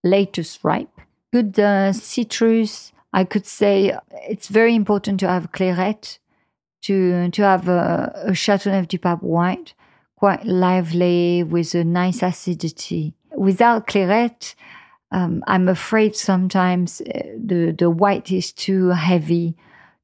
[0.03, 1.01] latest ripe,
[1.33, 3.97] good uh, citrus, I could say
[4.29, 6.19] it's very important to have Clairette,
[6.83, 9.75] to to have a, a Chateauneuf du Pape white,
[10.17, 13.15] quite lively with a nice acidity.
[13.37, 14.55] Without Clairette,
[15.11, 19.57] um, I'm afraid sometimes uh, the the white is too heavy,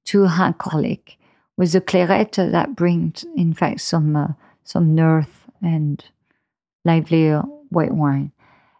[0.04, 1.18] too alcoholic.
[1.56, 4.28] With the Clairette, uh, that brings in fact some uh,
[4.64, 6.04] some nerve and
[6.84, 7.32] lively
[7.70, 8.32] white wine.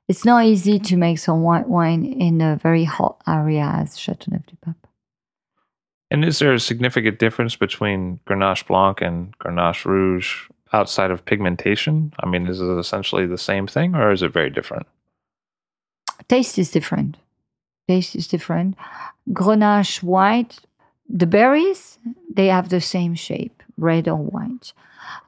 [0.09, 4.45] It's not easy to make some white wine in a very hot area as Châteauneuf
[4.47, 4.87] du Pape.
[6.11, 12.13] And is there a significant difference between Grenache Blanc and Grenache Rouge outside of pigmentation?
[12.21, 14.87] I mean, is it essentially the same thing or is it very different?
[16.29, 17.17] Taste is different.
[17.89, 18.77] Taste is different.
[19.31, 20.61] Grenache white,
[21.09, 21.99] the berries,
[22.33, 24.73] they have the same shape, red or white.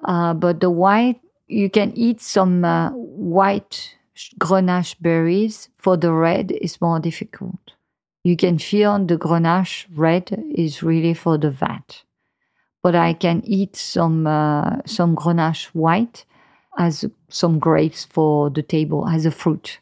[0.04, 3.96] Uh, but the white, you can eat some uh, white
[4.38, 7.74] Grenache berries for the red is more difficult.
[8.24, 12.02] You can feel the Grenache red is really for the vat.
[12.82, 16.24] But I can eat some uh, some Grenache white
[16.78, 19.80] as some grapes for the table as a fruit.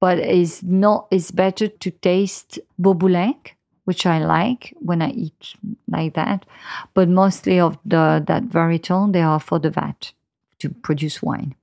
[0.00, 1.08] But it's not.
[1.10, 5.54] It's better to taste Bourboulenc, which I like when I eat
[5.88, 6.46] like that.
[6.94, 10.12] But mostly of the that varietal, they are for the vat
[10.60, 11.54] to produce wine.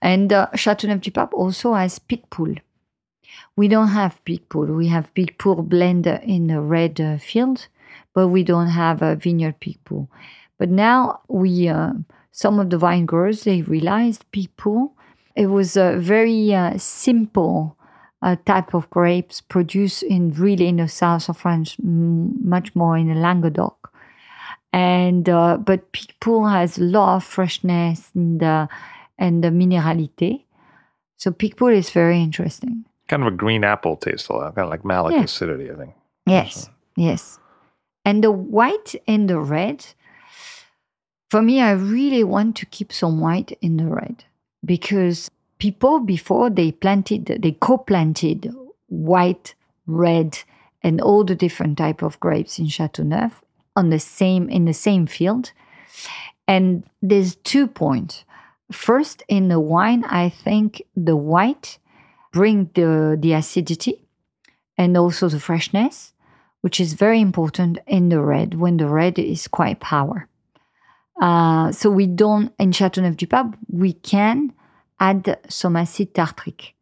[0.00, 2.60] And uh, Châteauneuf-du-Pape also has Picpoul.
[3.56, 4.76] We don't have Picpoul.
[4.76, 7.66] We have Picpoul blend in a red uh, field,
[8.14, 10.08] but we don't have a vineyard Picpoul.
[10.58, 11.92] But now we, uh,
[12.30, 14.92] some of the vine growers, they realized Picpoul.
[15.36, 17.76] It was a very uh, simple
[18.22, 22.96] uh, type of grapes produced in really in the south of France, m- much more
[22.96, 23.92] in the Languedoc.
[24.72, 28.66] And uh, but Picpoul has a lot of freshness and uh,
[29.18, 30.44] and the minerality.
[31.16, 32.84] So Picpoul is very interesting.
[33.08, 35.22] Kind of a green apple taste, a lot, kind of like malic Yeah.
[35.24, 35.94] acidity, I think.
[36.26, 37.38] Yes, yes.
[38.04, 39.86] And the white and the red,
[41.30, 44.24] for me, I really want to keep some white in the red
[44.64, 48.52] because people before they planted, they co-planted
[48.88, 49.54] white,
[49.86, 50.38] red,
[50.82, 53.32] and all the different type of grapes in Châteauneuf
[53.76, 55.52] on the same in the same field.
[56.46, 58.24] And there's two points.
[58.72, 61.78] First, in the wine, I think the white
[62.32, 64.04] bring the the acidity
[64.76, 66.12] and also the freshness,
[66.60, 70.28] which is very important in the red when the red is quite power.
[71.20, 74.52] Uh, so we don't in Châteauneuf du Pape we can
[75.00, 76.74] add some acid tartrique,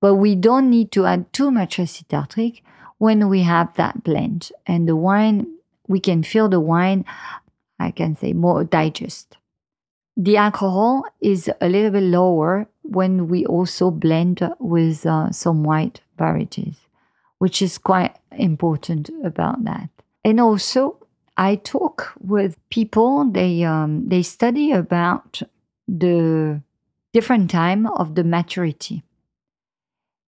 [0.00, 2.62] but we don't need to add too much acid tartrique
[2.98, 5.46] when we have that blend and the wine.
[5.88, 7.04] We can feel the wine.
[7.78, 9.36] I can say more digest.
[10.16, 16.00] The alcohol is a little bit lower when we also blend with uh, some white
[16.18, 16.86] varieties
[17.38, 19.90] which is quite important about that.
[20.24, 20.98] And also,
[21.36, 23.24] I talk with people.
[23.30, 25.42] They um, they study about
[25.86, 26.62] the
[27.12, 29.02] different time of the maturity,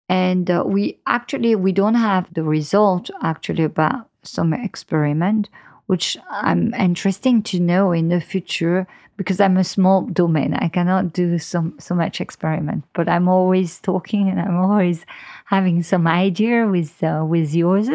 [0.09, 5.51] and uh, we actually we don't have the result actually about some experiment,
[5.87, 8.87] which I'm interesting to know in the future
[9.17, 10.55] because I'm a small domain.
[10.55, 15.05] I cannot do some so much experiment, but I'm always talking and I'm always
[15.47, 17.89] having some idea with uh, with yours.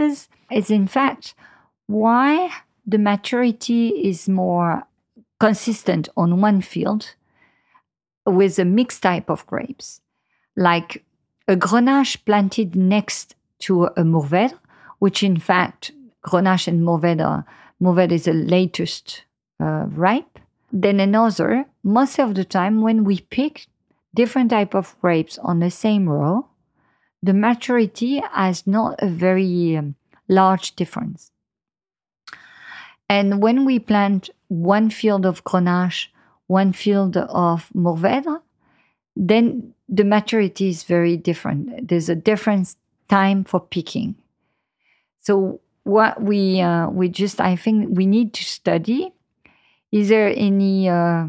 [0.52, 1.34] Is in fact
[1.88, 2.52] why
[2.90, 4.84] the maturity is more
[5.40, 7.16] consistent on one field
[8.26, 10.02] with a mixed type of grapes,
[10.56, 11.04] like
[11.48, 14.58] a Grenache planted next to a Mourvèdre,
[15.00, 15.92] which in fact
[16.26, 17.46] Grenache and Mourvèdre,
[17.82, 19.24] Mourvèdre is the latest
[19.60, 20.40] uh, ripe.
[20.72, 23.68] Then another most of the time when we pick
[24.16, 26.48] different type of grapes on the same row
[27.22, 29.96] the maturity has not a very um,
[30.28, 31.32] large difference
[33.10, 36.08] and when we plant one field of grenache
[36.48, 38.42] one field of mourvèdre
[39.16, 42.76] then the maturity is very different there's a different
[43.08, 44.16] time for picking
[45.20, 49.12] so what we uh, we just i think we need to study
[49.92, 51.26] is there any uh,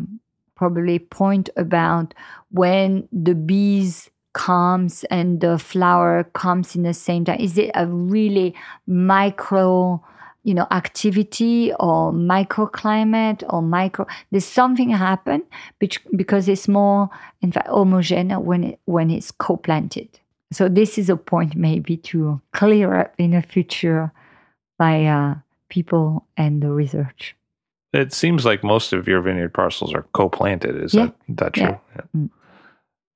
[0.54, 2.12] probably point about
[2.50, 7.40] when the bees comes and the flower comes in the same time?
[7.40, 8.54] Is it a really
[8.86, 10.04] micro,
[10.42, 14.06] you know, activity or microclimate or micro?
[14.30, 15.42] There's something happen
[15.80, 17.10] which, because it's more,
[17.42, 20.08] in fact, homogeneous when it, when it's co-planted.
[20.52, 24.12] So this is a point maybe to clear up in the future
[24.78, 25.34] by uh,
[25.68, 27.36] people and the research.
[27.92, 30.82] It seems like most of your vineyard parcels are co-planted.
[30.82, 31.06] Is Yeah.
[31.06, 31.64] that that true?
[31.64, 31.78] Yeah.
[31.96, 32.02] Yeah.
[32.16, 32.30] Mm.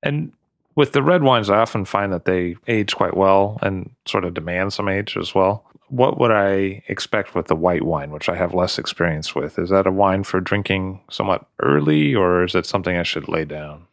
[0.03, 0.31] And
[0.75, 4.33] with the red wines, I often find that they age quite well and sort of
[4.33, 5.63] demand some age as well.
[5.89, 9.59] What would I expect with the white wine, which I have less experience with?
[9.59, 13.45] Is that a wine for drinking somewhat early, or is it something I should lay
[13.45, 13.85] down?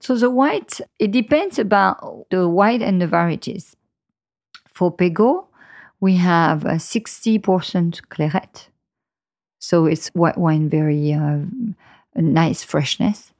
[0.00, 3.76] So the white, it depends about the white and the varieties.
[4.68, 5.46] For Pegau,
[6.00, 7.40] we have a 60%
[8.08, 8.68] Clairette.
[9.58, 11.38] So it's white wine, very uh,
[12.14, 13.32] nice freshness.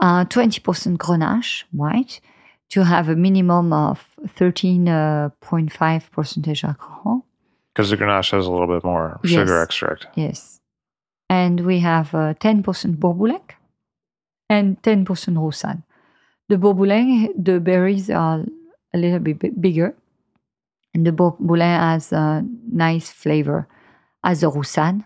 [0.00, 2.20] Uh, 20% Grenache, white,
[2.72, 4.02] to have a minimum of
[4.38, 7.26] 13.5 percentage alcohol.
[7.72, 10.06] Because the Grenache has a little bit more sugar extract.
[10.14, 10.60] Yes.
[11.28, 13.52] And we have uh, 10% Bourboulenc
[14.48, 15.06] and 10%
[15.36, 15.82] Roussanne.
[16.48, 18.44] The Bourboulenc, the berries are
[18.94, 19.94] a little bit bigger,
[20.94, 23.68] and the Bourboulenc has a nice flavor
[24.24, 25.04] as a Roussanne.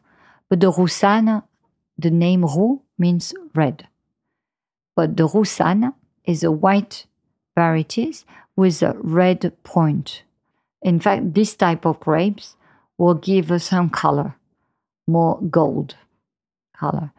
[0.49, 1.43] But the Roussanne,
[1.99, 3.89] the name Roux means red.
[4.95, 5.95] But the Roussanne
[6.25, 7.07] is a white
[7.57, 10.23] varieties with a red point.
[10.83, 12.55] In fact, this type of grapes
[12.99, 14.37] will give us some color
[15.07, 15.97] more gold
[16.77, 17.13] color.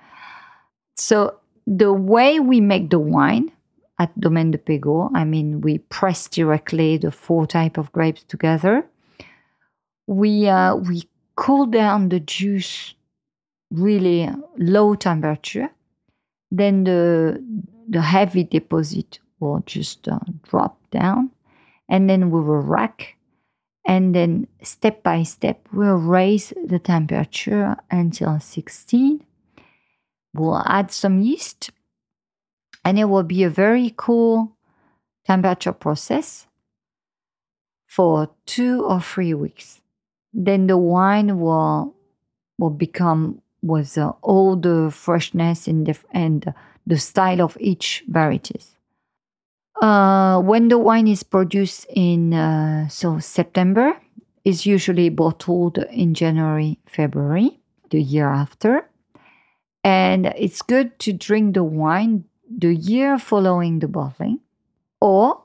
[0.96, 3.52] So the way we make the wine
[4.00, 8.86] at Domaine de Pégau, I mean, we press directly the four type of grapes together.
[10.06, 12.94] We uh, we cool down the juice
[13.72, 15.70] really low temperature.
[16.52, 17.44] Then the
[17.90, 21.32] the heavy deposit will just uh, drop down,
[21.90, 23.16] and then we will rack
[23.86, 29.24] and then step by step we'll raise the temperature until 16
[30.34, 31.72] we'll add some yeast
[32.84, 34.58] and it will be a very cool
[35.26, 36.48] temperature process
[37.88, 39.80] for two or three weeks
[40.34, 41.96] then the wine will
[42.58, 46.54] will become with uh, all the freshness and the, and
[46.86, 48.77] the style of each varieties.
[49.82, 53.96] Uh, when the wine is produced in uh, so September,
[54.48, 57.60] is usually bottled in January, February,
[57.90, 58.90] the year after,
[59.84, 64.40] and it's good to drink the wine the year following the bottling,
[65.02, 65.44] or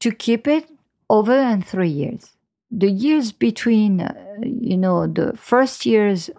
[0.00, 0.70] to keep it
[1.10, 2.32] over and three years.
[2.70, 6.30] The years between, uh, you know, the first years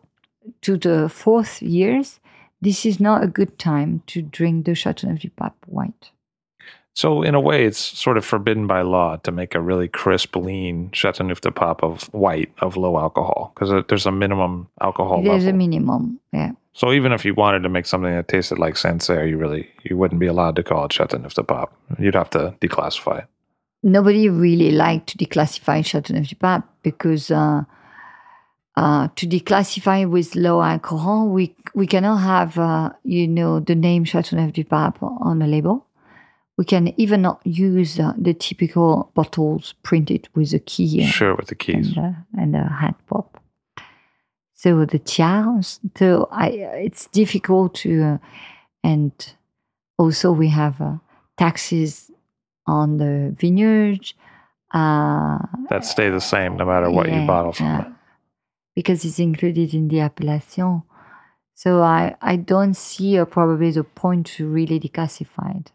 [0.61, 2.19] to the fourth years,
[2.59, 6.09] this is not a good time to drink the Chateauneuf du Pape white.
[6.95, 10.35] So, in a way, it's sort of forbidden by law to make a really crisp,
[10.35, 15.45] lean Chateauneuf du Pape of white of low alcohol because there's a minimum alcohol There's
[15.45, 15.55] level.
[15.55, 16.51] a minimum, yeah.
[16.73, 19.95] so, even if you wanted to make something that tasted like Sancerre, you really you
[19.97, 21.69] wouldn't be allowed to call it Chateauneuf du Pape.
[21.99, 23.25] You'd have to declassify it.
[23.81, 27.63] Nobody really liked to declassify Chateauneuf du Pape because uh,
[28.75, 34.03] uh, to declassify with low alcohol, we we cannot have uh, you know the name
[34.03, 35.85] Chateauneuf du Pape on the label.
[36.59, 41.47] We can even not use uh, the typical bottles printed with a key Sure, with
[41.47, 41.95] the keys.
[41.95, 43.41] and, uh, and a hat pop.
[44.53, 46.49] So the tiers, so I,
[46.85, 48.17] it's difficult to, uh,
[48.83, 49.11] and
[49.97, 50.97] also we have uh,
[51.37, 52.11] taxes
[52.67, 54.03] on the vineyard.
[54.73, 55.39] Uh,
[55.69, 57.81] That stay the same no matter what you bottle from yeah.
[57.87, 57.93] it.
[58.75, 60.83] because it's included in the appellation.
[61.55, 65.71] So I, I don't see uh, probably the point to really declassify it.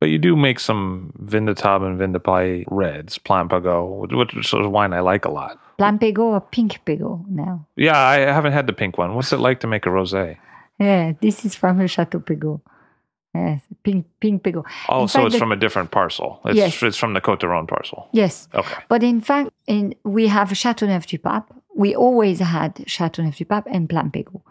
[0.00, 4.06] But you do make some Vin de Table and Vin de Pays reds, Plan Pegau,
[4.16, 5.58] which is a wine I like a lot.
[5.76, 7.66] Blanc Pegau or Pink Pegau now?
[7.76, 9.14] Yeah, I haven't had the pink one.
[9.14, 10.36] What's it like to make a rosé?
[10.78, 12.60] Yeah, this is from the Chateau Pegau.
[13.34, 14.64] Yes, Pink, Pink Pegau.
[14.88, 16.40] Oh, In so fact, it's the- from a different parcel.
[16.44, 16.82] It's, Yes.
[16.82, 18.08] it's from the Côte d'Aron parcel.
[18.12, 18.48] Yes.
[18.54, 18.74] Okay.
[18.88, 21.44] But in fact, in, we have Chateauneuf du Pape.
[21.74, 24.42] We always had Chateauneuf du Pape and Plan Pegau.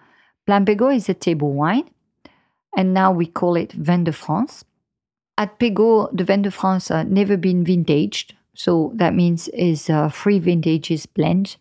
[0.45, 1.89] Plan Pegau is a table wine,
[2.77, 4.63] and now we call it Vin de France.
[5.37, 10.09] At Pegau, the Vin de France uh, never been vintaged, so that means is uh,
[10.09, 11.57] three vintages blend.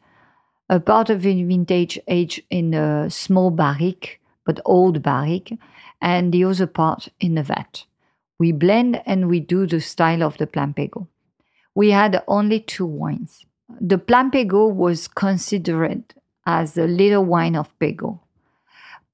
[0.69, 5.59] A part of the vintage aged in a small barrique, but old barrique,
[6.01, 7.85] and the other part in a vat.
[8.39, 11.07] We blend and we do the style of the Plan Pegau
[11.77, 13.45] we had only two wines.
[13.81, 16.15] The Plan Pegau was considered
[16.47, 18.19] as the little wine of Pegau,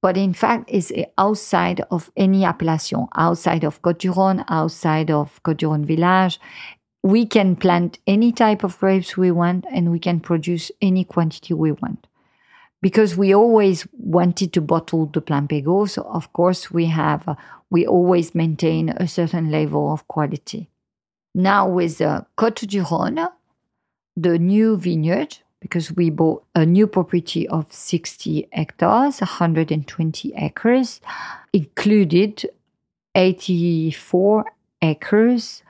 [0.02, 5.58] but in fact is outside of any appellation, outside of Côte d'Iron, outside of Côte
[5.58, 6.38] d'Iron Village.
[7.04, 11.54] We can plant any type of grapes we want and we can produce any quantity
[11.54, 12.06] we want.
[12.80, 17.36] Because we always wanted to bottle the Plan Pegau, so of course we have,
[17.70, 20.68] we always maintain a certain level of quality.
[21.32, 23.28] Now with uh, Côte du Rhône,
[24.16, 31.00] the new vineyard, because we bought a new property of 60 hectares, 120 acres,
[31.52, 32.50] included
[33.14, 34.44] 84
[34.82, 35.62] acres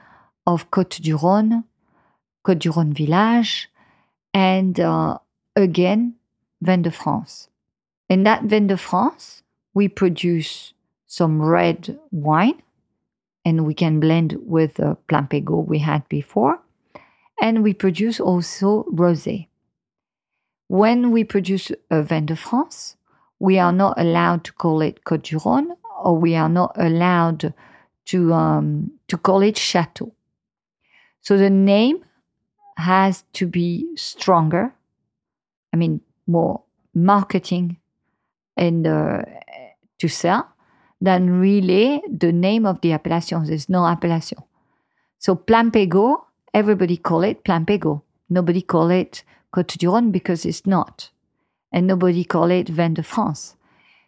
[0.47, 1.63] of Côte du Rhône,
[2.43, 3.69] Côte du Rhône village,
[4.33, 5.19] and uh,
[5.55, 6.15] again,
[6.61, 7.49] Vin de France.
[8.09, 9.43] In that Vin de France,
[9.75, 10.73] we produce
[11.05, 12.63] some red wine
[13.45, 16.59] and we can blend with the Plan Pegau we had before.
[17.39, 19.47] And we produce also rosé.
[20.73, 22.97] When we produce a vin de France,
[23.37, 27.53] we are not allowed to call it Côte du Rhône, or we are not allowed
[28.05, 30.11] to um, to call it Chateau.
[31.21, 32.03] So the name
[32.77, 34.73] has to be stronger.
[35.71, 36.63] I mean, more
[36.95, 37.77] marketing
[38.57, 39.21] and uh,
[39.99, 40.47] to sell
[40.99, 43.45] than really the name of the appellation.
[43.45, 44.39] There's no appellation.
[45.19, 46.17] So Plan Pegau,
[46.51, 48.01] everybody call it Plan Pegau.
[48.27, 51.09] Nobody call it Côte du Rhône because it's not.
[51.71, 53.55] And nobody call it Vin de France.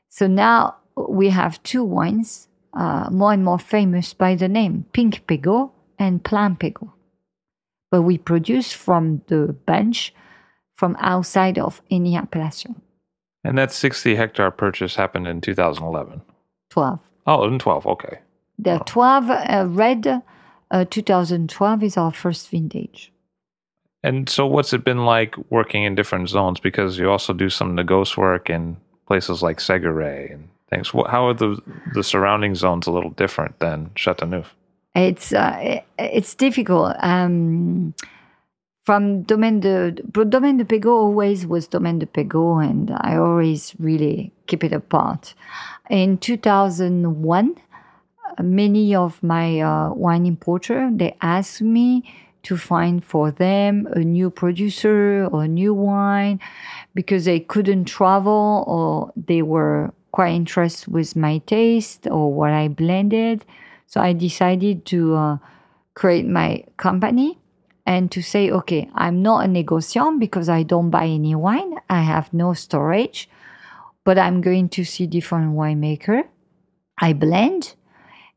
[0.09, 5.25] So now we have two wines uh, more and more famous by the name Pink
[5.27, 6.91] Pegau and Plan Pegau.
[7.91, 10.13] But we produce from the bench
[10.75, 12.81] from outside of any appellation.
[13.43, 16.21] And that 60 hectare purchase happened in 2011.
[16.71, 16.99] 12.
[17.27, 17.87] Oh, in 12.
[17.87, 18.19] Okay.
[18.57, 20.21] The 12 uh, red
[20.71, 23.11] uh, 2012 is our first vintage.
[24.05, 26.59] And so, what's it been like working in different zones?
[26.59, 28.77] Because you also do some négoce work in
[29.07, 30.91] places like Séguret and things.
[31.09, 31.59] How are the
[31.95, 34.55] the surrounding zones a little different than Chateauneuf?
[34.93, 36.95] It's uh, it's difficult.
[36.99, 37.95] Um,
[38.83, 44.31] from Domaine de Domaine de Pegau always was Domaine de Pegau, and I always really
[44.45, 45.33] keep it apart.
[45.89, 47.55] In 2001,
[48.37, 52.03] uh, many of my uh, wine importer they asked me
[52.45, 56.39] to find for them a new producer or new wine
[56.93, 62.67] because they couldn't travel or they were quite interested with my taste or what I
[62.69, 63.45] blended.
[63.87, 65.37] So I decided to uh,
[65.93, 67.39] create my company
[67.85, 71.75] and to say, okay, I'm not a negociant because I don't buy any wine.
[71.89, 73.29] I have no storage,
[74.03, 76.23] but I'm going to see different winemaker.
[76.97, 77.75] I blend,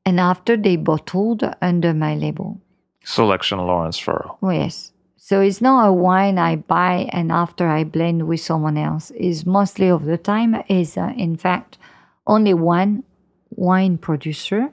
[0.05, 2.61] and after they bottled under my label.
[3.09, 4.37] Selection Laurence Feraud.
[4.43, 4.93] Oh, yes.
[5.17, 9.11] So it's not a wine I buy and after I blend with someone else.
[9.13, 11.79] Is mostly of the time is uh, in fact
[12.27, 13.05] only one
[13.51, 14.71] wine producer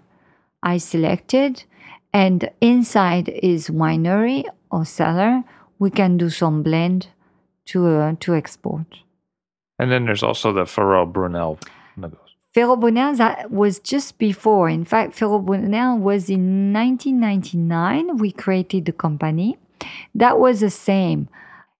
[0.61, 1.63] I selected,
[2.11, 5.43] and inside is winery or cellar.
[5.79, 7.07] We can do some blend
[7.67, 8.87] to uh, to export.
[9.79, 11.57] And then there's also the Feraud Brunel.
[12.55, 14.69] Feraud Brunel that was just before.
[14.69, 18.15] In fact, Feraud Brunel was in 1999.
[18.15, 19.57] We created the company.
[20.15, 21.27] That was the same.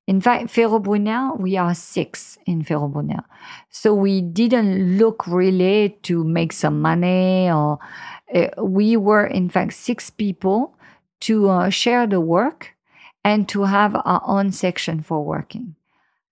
[0.06, 3.24] In fact, Feraud Brunel, we are six in Feraud Brunel.
[3.70, 7.80] So we didn't look really to make some money or
[8.36, 10.76] uh, we were in fact six people
[11.22, 12.76] to uh, share the work
[13.24, 15.78] and to have our own section for working.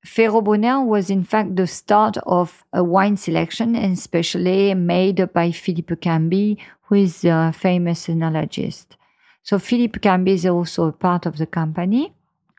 [0.06, 5.96] Feraud Brunel was in fact the start of a wine selection especially made by Philippe
[5.96, 8.98] Cambie, who is a famous enologist.
[9.44, 12.14] So Philippe Cambie is also a part of the company,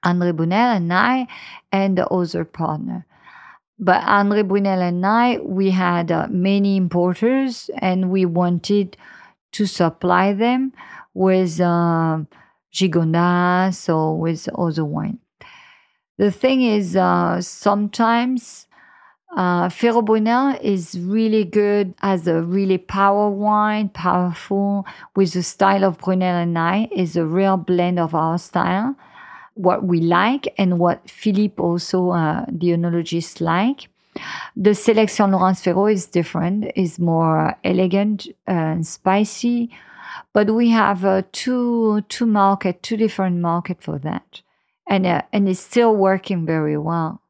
[0.04, 1.26] André Brunel and I,
[1.70, 3.06] and the other partner.
[3.78, 8.96] But André Brunel and I, we had uh, many importers and we wanted
[9.52, 10.72] to supply them
[11.12, 12.20] with uh,
[12.72, 15.18] Gigondas or with other wine.
[16.16, 18.68] The thing is, uh, sometimes
[19.36, 24.86] uh, Brunel is really good as a really power wine, powerful
[25.16, 28.94] with the style of Brunel and I is a real blend of our style,
[29.54, 33.88] what we like and what Philippe also, uh, the enologist, like.
[34.56, 39.70] The Selection Laurence Feraud is different, is more elegant and spicy,
[40.32, 44.43] but we have uh, two two market, two different market for that
[44.88, 47.22] and uh, and it's still working very well,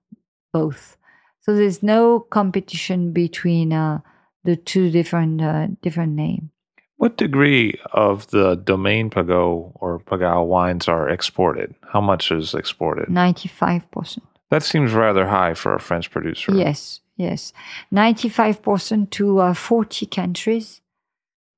[0.53, 0.97] both.
[1.41, 4.01] So there's no competition between uh,
[4.45, 6.51] the two different uh, different names.
[6.97, 11.75] What degree of the domain Pegau or Pegau wines are exported?
[11.93, 13.09] How much is exported?
[13.09, 14.27] Ninety-five percent.
[14.51, 16.55] That seems rather high for a French producer.
[16.55, 17.53] Yes, yes,
[17.91, 20.81] ninety-five percent to uh, forty countries,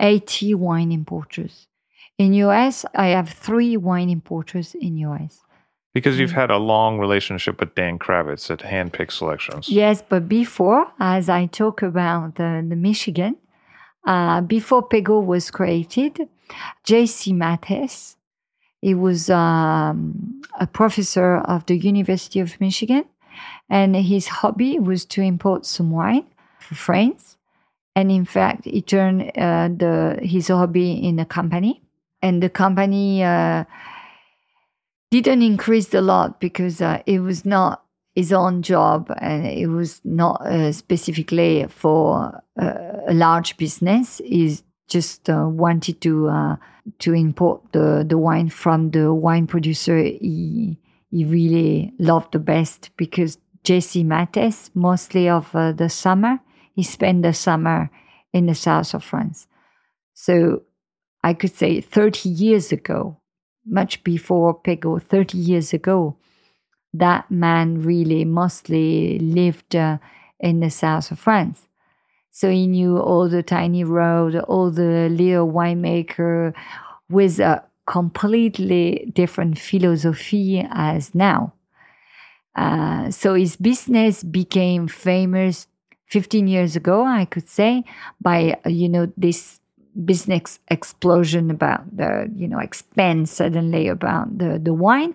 [0.00, 1.68] eighty wine importers.
[2.18, 5.42] In US, I have three wine importers in US.
[5.96, 6.42] Because you've mm.
[6.42, 9.70] had a long relationship with Dan Kravitz at Handpick Selections.
[9.70, 13.36] Yes, but before, as I talk about the, the Michigan,
[14.06, 16.28] uh, before Pegau was created,
[16.84, 17.32] J.C.
[17.32, 18.16] Mattes,
[18.82, 23.06] he was um, a professor of the University of Michigan,
[23.70, 26.26] and his hobby was to import some wine
[26.58, 27.38] for France.
[27.94, 31.80] And in fact, he turned uh, the, his hobby in a company,
[32.20, 33.24] and the company.
[33.24, 33.64] Uh,
[35.10, 37.84] didn't increase a lot because uh, it was not
[38.14, 42.74] his own job and it was not uh, specifically for uh,
[43.06, 44.20] a large business.
[44.24, 46.56] He just uh, wanted to uh,
[47.00, 50.78] to import the, the wine from the wine producer he,
[51.10, 56.38] he really loved the best because Jesse Mattes, mostly of uh, the summer,
[56.74, 57.90] he spent the summer
[58.32, 59.48] in the south of France.
[60.14, 60.62] So
[61.24, 63.20] I could say 30 years ago,
[63.66, 66.16] much before Pegau, 30 years ago,
[66.94, 69.98] that man really mostly lived uh,
[70.40, 71.66] in the south of France.
[72.30, 76.52] So he knew all the tiny road, all the little winemaker
[77.08, 81.54] with a completely different philosophy as now.
[82.54, 85.66] Uh, so his business became famous
[86.08, 87.84] 15 years ago, I could say,
[88.20, 89.60] by, you know, this
[90.04, 95.14] business explosion about the you know expand suddenly about the the wine.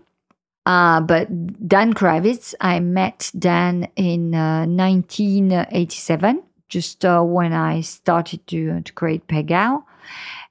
[0.65, 1.27] Uh, but
[1.67, 8.93] Dan Kravitz, I met Dan in uh, 1987, just uh, when I started to, to
[8.93, 9.83] create Pegau.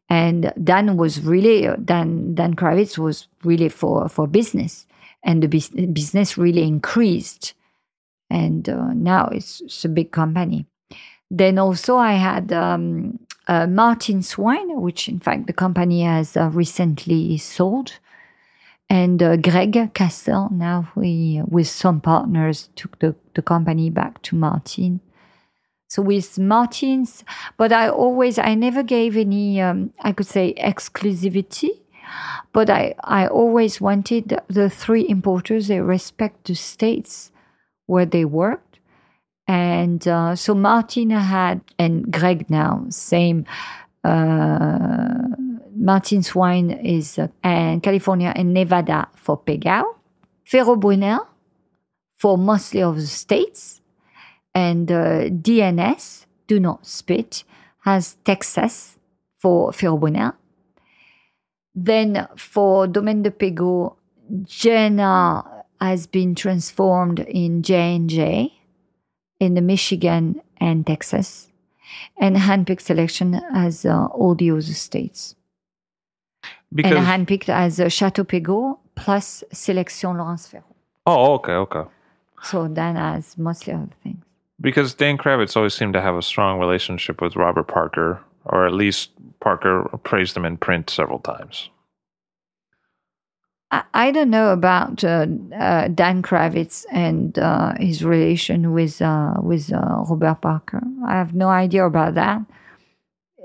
[0.08, 4.86] And Dan was really, Dan, Dan Kravitz was really for, for business.
[5.22, 7.54] And the bus- business really increased.
[8.28, 10.66] And uh, now it's, it's, a big company.
[11.30, 16.50] Then also I had um, uh, Martine's Wines, which in fact the company has uh,
[16.52, 17.98] recently sold,
[18.88, 20.48] and uh, Greg Castle.
[20.50, 25.00] Now we, with some partners, took the, the company back to Martin.
[25.88, 27.24] So with Martins,
[27.56, 31.80] but I always, I never gave any, um, I could say, exclusivity.
[32.52, 37.32] But I, I always wanted the three importers, they respect the states
[37.86, 38.69] where they worked.
[39.50, 43.46] And uh, so Martina had, and Greg now, same.
[44.04, 45.26] Uh,
[45.74, 49.82] Martin's wine is uh, and California and Nevada for Pegau.
[50.44, 51.26] Feraud Brunel
[52.16, 53.80] for mostly of the states.
[54.54, 57.42] And uh, DNS, Do Not Spit,
[57.80, 58.98] has Texas
[59.36, 60.32] for Feraud Brunel.
[61.74, 63.96] Then for Domaine de Pégau,
[64.44, 68.59] Jenna has been transformed in J&J
[69.40, 71.48] in the Michigan and Texas.
[72.18, 75.34] And handpicked selection as uh, all the other states.
[76.72, 80.62] Because and handpicked as uh, Chateau Pégau plus Sélection Laurence Feraud.
[81.06, 81.90] oh, okay, okay.
[82.42, 84.22] So then as mostly other things.
[84.60, 88.72] Because Dan Kravitz always seemed to have a strong relationship with Robert Parker, or at
[88.72, 89.10] least
[89.40, 91.70] Parker praised him in print several times.
[93.70, 99.72] I, don't know about uh, uh, Dan Kravitz and uh, his relation with uh, with
[99.72, 100.82] uh, Robert Parker.
[101.06, 102.42] I have no idea about that.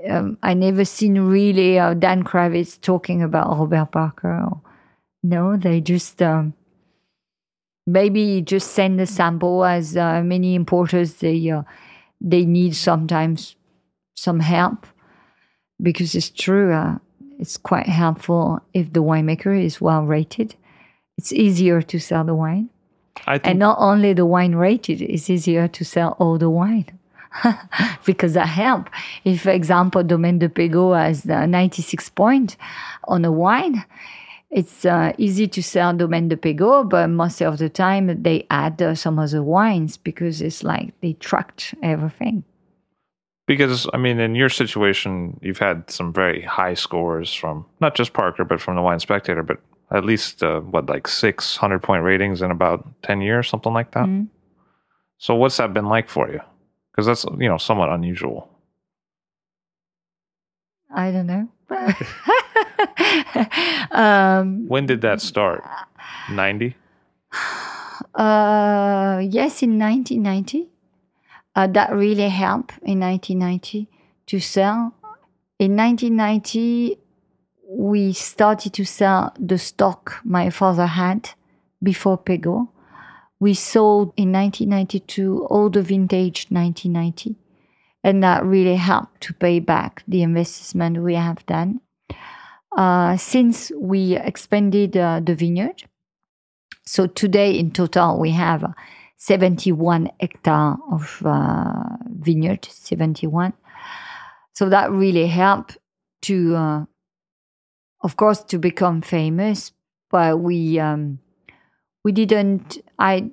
[0.08, 4.50] Um, I never seen really uh, Dan Kravitz talking about Robert Parker.
[5.22, 6.54] No, they just um,
[7.86, 11.52] maybe just send a sample as many importers they
[12.20, 13.54] they need sometimes
[14.16, 14.86] some help
[15.80, 16.98] because it's true
[17.38, 20.54] it's quite helpful if the winemaker is well rated
[21.18, 22.68] it's easier to sell the wine.
[23.26, 26.98] I think and not only the wine rated it's easier to sell all the wine.
[28.04, 28.88] Because that help.
[29.24, 32.56] If for example domaine de Pégau has 96 point
[33.04, 33.84] on a wine
[34.50, 38.80] it's uh, easy to sell Domaine de Pégau, but most of the time they add
[38.80, 42.44] uh, some other wines because it's like they tracked everything.
[43.46, 48.12] Because I mean, in your situation, you've had some very high scores from not just
[48.12, 49.58] Parker, but from the Wine Spectator, but
[49.90, 53.92] at least uh, what like six hundred point ratings in about ten years, something like
[53.92, 54.06] that.
[54.06, 54.28] Mhm.
[55.18, 56.40] So, what's that been like for you?
[56.92, 58.48] Because that's you know somewhat unusual.
[60.94, 61.48] I don't know.
[63.90, 65.64] um, When did that start?
[66.30, 66.76] Ninety.
[68.14, 70.68] uh, yes, in 1990.
[71.56, 73.88] Uh, that really helped in 1990
[74.26, 74.92] to sell.
[75.58, 76.98] In 1990,
[77.66, 81.30] we started to sell the stock my father had
[81.82, 82.68] before Pegau.
[83.40, 87.36] We sold in 1992 all the vintage 1990,
[88.04, 91.80] and that really helped to pay back the investment we have done.
[92.76, 95.84] Uh, since we expanded uh, the vineyard,
[96.84, 98.74] so today in total we have
[99.26, 103.52] 71 hectare of uh, vineyard, 71.
[104.52, 105.78] So that really helped
[106.22, 106.84] to, uh,
[108.02, 109.72] of course, to become famous.
[110.10, 111.18] But we um,
[112.04, 112.78] we didn't.
[113.00, 113.32] I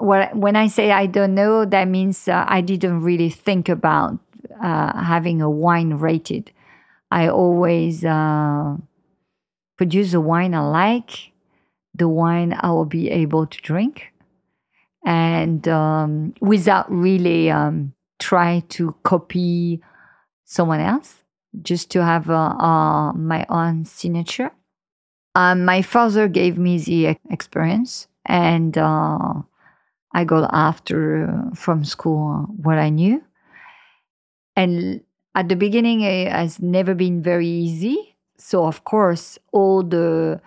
[0.00, 4.18] when I say I don't know, that means uh, I didn't really think about
[4.60, 6.50] uh, having a wine rated.
[7.12, 8.76] I always uh,
[9.78, 11.30] produce the wine I like,
[11.94, 14.12] the wine I will be able to drink,
[15.06, 19.80] and um, without really um, try to copy
[20.44, 21.22] someone else,
[21.62, 24.50] just to have uh, uh, my own signature.
[25.36, 29.42] Um, my father gave me the experience, and uh,
[30.12, 33.22] I got after uh, from school what I knew.
[34.56, 35.02] And
[35.36, 38.16] at the beginning, it has never been very easy.
[38.38, 40.40] So of course, all the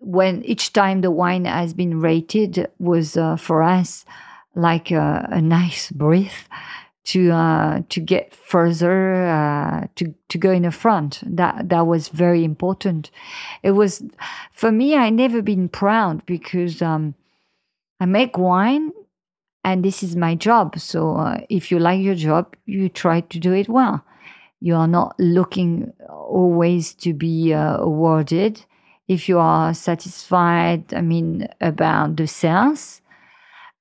[0.00, 4.04] when each time the wine has been rated was uh, for us
[4.54, 6.48] like a, a nice breath
[7.06, 11.22] to uh, to get further uh, to to go in the front.
[11.24, 13.10] That that was very important.
[13.62, 14.02] It was
[14.52, 14.96] for me.
[14.96, 17.14] I never been proud because um,
[18.00, 18.92] I make wine,
[19.62, 20.78] and this is my job.
[20.78, 24.04] So uh, if you like your job, you try to do it well.
[24.60, 28.64] You are not looking always to be uh, awarded.
[29.08, 33.00] If you are satisfied, I mean, about the sales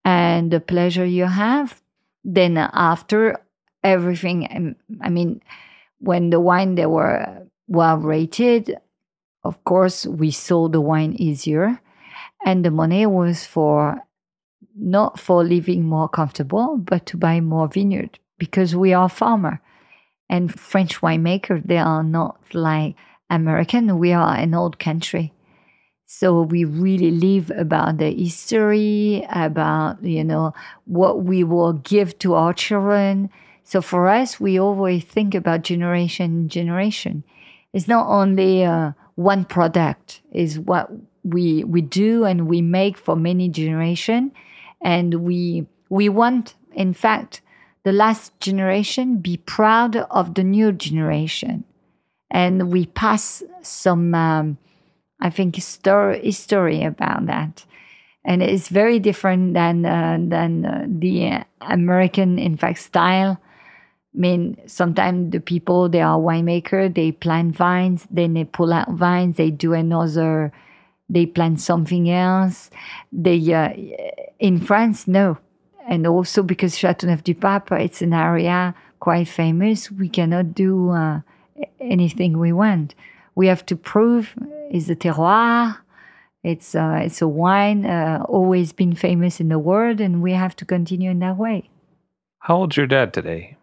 [0.04, 1.82] and the pleasure you have,
[2.24, 3.38] then after
[3.84, 5.42] everything, um, I mean,
[6.00, 8.78] when the wine they were well rated,
[9.44, 11.80] of course we sold the wine easier,
[12.46, 14.02] and the money was for
[14.78, 19.62] not for living more comfortable, but to buy more vineyard because we are farmer
[20.30, 21.66] and French winemaker.
[21.66, 22.96] They are not like
[23.30, 24.00] American.
[24.00, 25.34] We are an old country.
[26.06, 30.54] So we really live about the history, about, you know,
[30.86, 33.30] what we will give to our children.
[33.64, 37.24] So for us, we always think about generation generation.
[37.74, 40.92] It's not only uh, one product is what
[41.24, 44.32] we we do and we make for many generation
[44.82, 47.42] and we we want in fact
[47.84, 51.64] the last generation be proud of the new generation
[52.36, 54.58] and we pass some um,
[55.22, 57.66] i think story history about that.
[58.28, 63.38] And it's very different than uh, than uh, the american in fact style.
[64.16, 68.90] I mean, sometimes the people they are winemaker, they plant vines, then they pull out
[68.92, 70.52] vines, they do another,
[71.08, 72.72] they plant something else.
[73.12, 73.70] They uh,
[74.40, 75.38] in France, no,
[75.88, 81.20] and also because Châteauneuf-du-Pape, it's an area quite famous, we cannot do uh,
[81.80, 82.96] anything we want.
[83.36, 84.36] We have to prove
[84.72, 85.78] is the terroir.
[86.44, 90.56] It's uh, it's a wine uh, always been famous in the world, and we have
[90.58, 91.70] to continue in that way.
[92.40, 93.58] How old's your dad today?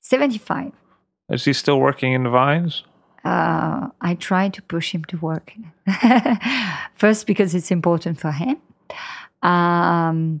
[0.00, 0.72] 75.
[1.28, 2.84] Is he still working in the vines?
[3.24, 5.52] Uh, I try to push him to work.
[6.94, 8.56] First, because it's important for him.
[9.42, 10.40] Um,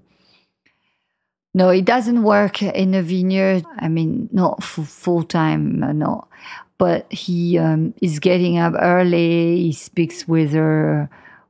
[1.54, 3.64] no, he doesn't work in a vineyard.
[3.78, 6.28] I mean, not full time, uh, no.
[6.78, 9.62] But he um, is getting up early.
[9.62, 11.08] He speaks with her,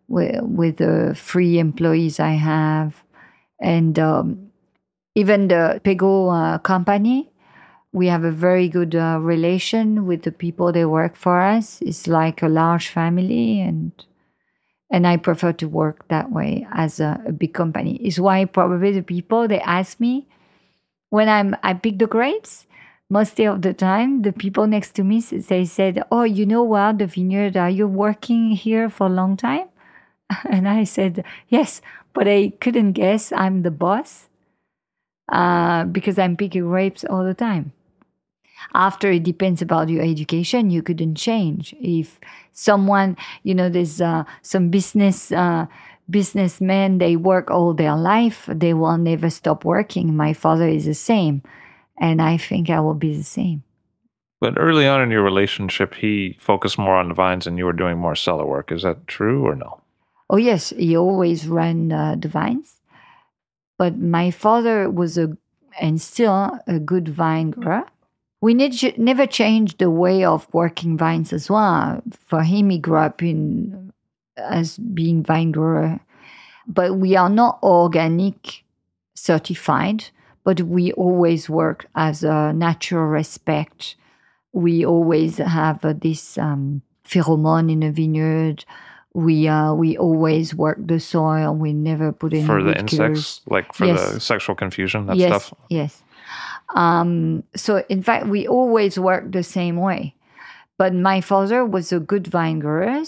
[0.09, 3.03] with, with the free employees I have,
[3.61, 4.51] and um,
[5.15, 7.33] even the Pegau uh, company
[7.97, 11.81] we have a very good uh, relation with the people they work for us.
[11.81, 13.91] It's like a large family, and
[14.91, 17.97] and I prefer to work that way as a, a big company.
[18.05, 20.29] Is why probably the people they ask me
[21.09, 22.66] when I'm I pick the grapes.
[23.09, 26.99] Most of the time, the people next to me they said, "Oh, you know what?
[26.99, 27.57] The vineyard.
[27.57, 29.69] Are you working here for a long time?"
[30.51, 31.83] And I said, "Yes,"
[32.15, 34.29] but I couldn't guess I'm the boss
[35.31, 37.73] uh, because I'm picking grapes all the time
[38.75, 42.19] after it depends about your education you couldn't change if
[42.53, 45.67] someone you know there's uh, some business uh,
[46.09, 50.95] businessmen they work all their life they will never stop working my father is the
[50.95, 51.43] same
[51.99, 53.63] and i think i will be the same.
[54.39, 57.73] But early on in your relationship he focused more on the vines and you were
[57.73, 58.71] doing more cellar work.
[58.71, 59.81] Is that true or no?
[60.29, 60.71] Oh yes.
[60.77, 62.77] He always ran uh, the vines.
[63.79, 65.37] But my father was a
[65.81, 67.85] and still a good vine grower.
[68.41, 72.03] We need, never changed the way of working vines as well.
[72.27, 73.93] For him, he grew up in
[74.37, 76.01] as being vine grower,
[76.67, 78.65] but we are not organic
[79.15, 80.05] certified.
[80.47, 83.97] But we always work as a natural respect.
[84.53, 88.65] We always have uh, this um, pheromone in a vineyard.
[89.13, 91.53] We uh, we always work the soil.
[91.53, 94.13] We never put in for the insects, like for yes.
[94.13, 95.59] the sexual confusion, that yes, stuff.
[95.69, 96.03] Yes.
[96.77, 100.15] Um, so, in fact, we always work the same way.
[100.79, 103.03] But my father was a good vine grower,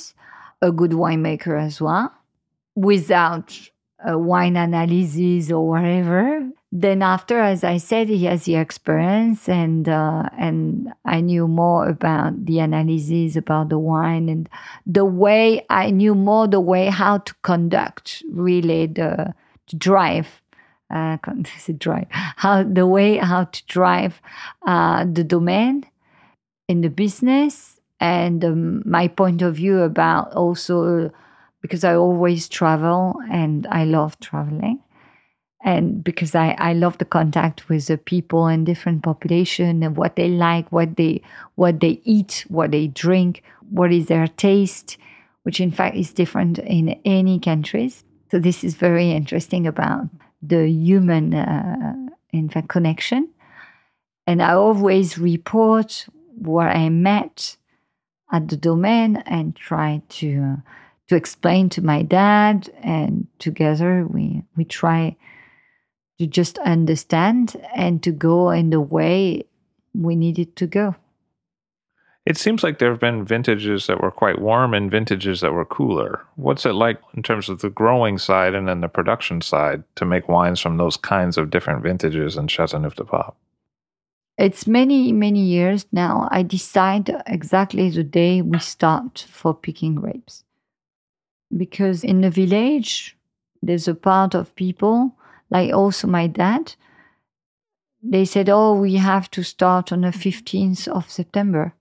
[0.61, 2.12] a good winemaker as well,
[2.74, 3.70] without
[4.05, 6.49] a wine analysis or whatever.
[6.70, 11.88] Then after, as I said, he has the experience, and uh, and I knew more
[11.88, 14.49] about the analysis about the wine and
[14.86, 19.34] the way I knew more the way how to conduct really the
[19.76, 20.42] drive
[20.90, 21.16] uh,
[21.78, 24.20] drive how the way how to drive
[24.66, 25.84] uh, the domain
[26.68, 31.11] in the business and um, my point of view about also
[31.62, 34.80] because I always travel and I love traveling
[35.64, 40.16] and because I, I love the contact with the people and different population and what
[40.16, 41.22] they like what they
[41.56, 44.96] what they eat what they drink what is their taste
[45.42, 50.09] which in fact is different in any countries so this is very interesting about
[50.42, 51.94] the human, uh,
[52.32, 53.30] in fact, connection.
[54.26, 56.06] And I always report
[56.36, 57.56] where I met
[58.30, 60.56] at the domain and try to uh,
[61.09, 62.70] to explain to my dad.
[62.82, 65.16] And together we we try
[66.18, 69.44] to just understand and to go in the way
[69.94, 70.94] we needed to go.
[72.26, 75.64] It seems like there have been vintages that were quite warm and vintages that were
[75.64, 76.26] cooler.
[76.36, 80.04] What's it like in terms of the growing side and then the production side to
[80.04, 83.34] make wines from those kinds of different vintages in Châteauneuf-du-Pape?
[84.36, 86.28] It's many, many years now.
[86.30, 90.44] I decide exactly the day we start for picking grapes.
[91.57, 93.16] Because in the village,
[93.62, 95.16] there's a part of people,
[95.51, 96.74] like also my dad,
[98.03, 101.74] they said, Oh, we have to start on the 15th of September.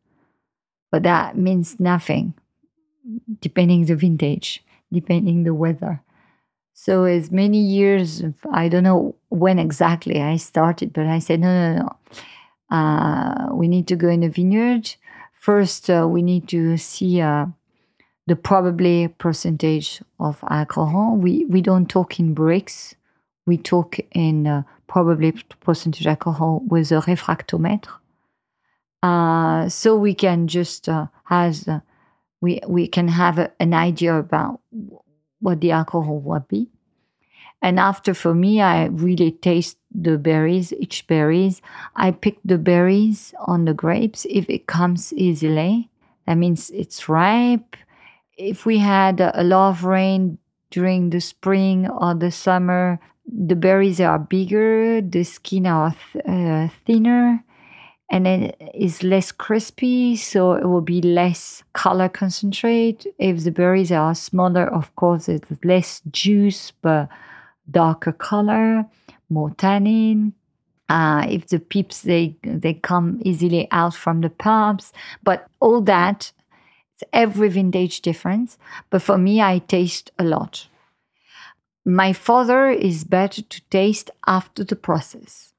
[0.92, 2.34] But that means nothing
[3.42, 6.02] depending the vintage depending the weather.
[6.74, 11.48] So as many years i don't know when exactly i started but i said no
[11.48, 11.96] no no.
[12.70, 14.96] Uh, we need to go in the vineyard.
[15.40, 17.48] First uh, we need to see uh,
[18.28, 21.16] the probably percentage of alcohol.
[21.16, 22.94] We we don't talk in Brix.
[23.46, 27.90] We talk in uh, probably percentage alcohol with a refractometer.
[29.02, 31.80] Uh, so we can just uh, has uh,
[32.42, 34.60] we we can have a, an idea about
[35.40, 36.68] what the alcohol would be.
[37.62, 41.62] And after, for me, I really taste the berries, each berries.
[41.96, 45.90] I pick the berries on the grapes if it comes easily.
[46.28, 47.76] That means it's ripe.
[48.38, 50.38] If we had a lot of rain
[50.70, 56.68] during the spring or the summer, the berries are bigger, the skin are th- uh,
[56.86, 57.44] thinner,
[58.10, 63.06] and it's less crispy, so it will be less color concentrate.
[63.18, 67.10] If the berries are smaller, of course, it's less juice, but
[67.70, 68.86] darker color,
[69.30, 70.34] more tannin.
[70.90, 76.32] Uh, if the pips they they come easily out from the pulps, but all that,
[77.00, 78.58] it's every vintage difference.
[78.90, 80.68] But for me, I taste a lot.
[81.86, 85.54] My father is better to taste after the process.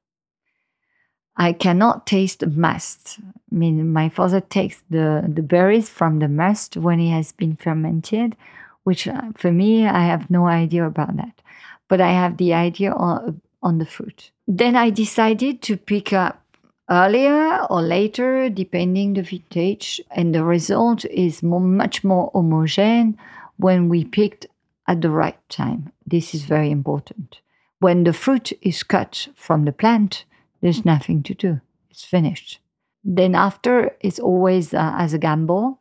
[1.35, 3.19] I cannot taste must.
[3.19, 7.55] I mean, my father takes the, the berries from the must when it has been
[7.55, 8.35] fermented,
[8.83, 11.41] which uh, for me, I have no idea about that
[11.89, 14.31] but I have the idea on, on the fruit.
[14.47, 16.41] Then I decided to pick up
[16.89, 23.15] earlier or later, depending the vintage, and the result is more, much more homogeneous
[23.57, 24.47] when we picked
[24.87, 25.91] at the right time.
[26.05, 27.41] This is very important.
[27.79, 30.25] When the fruit is cut from the plant,
[30.61, 31.61] there's nothing to do.
[31.89, 32.59] It's finished.
[33.03, 35.79] Then after, it's always uh, as a gamble.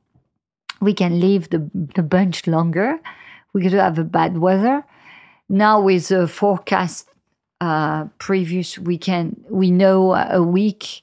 [0.80, 3.00] We can leave the, the bunch longer.
[3.52, 4.84] We could have a bad weather
[5.48, 7.08] now with the forecast
[7.60, 11.02] uh, previous weekend, we know a week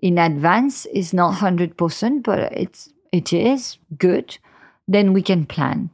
[0.00, 4.38] in advance is not 100%, but it's, it is good.
[4.88, 5.90] Then we can plan.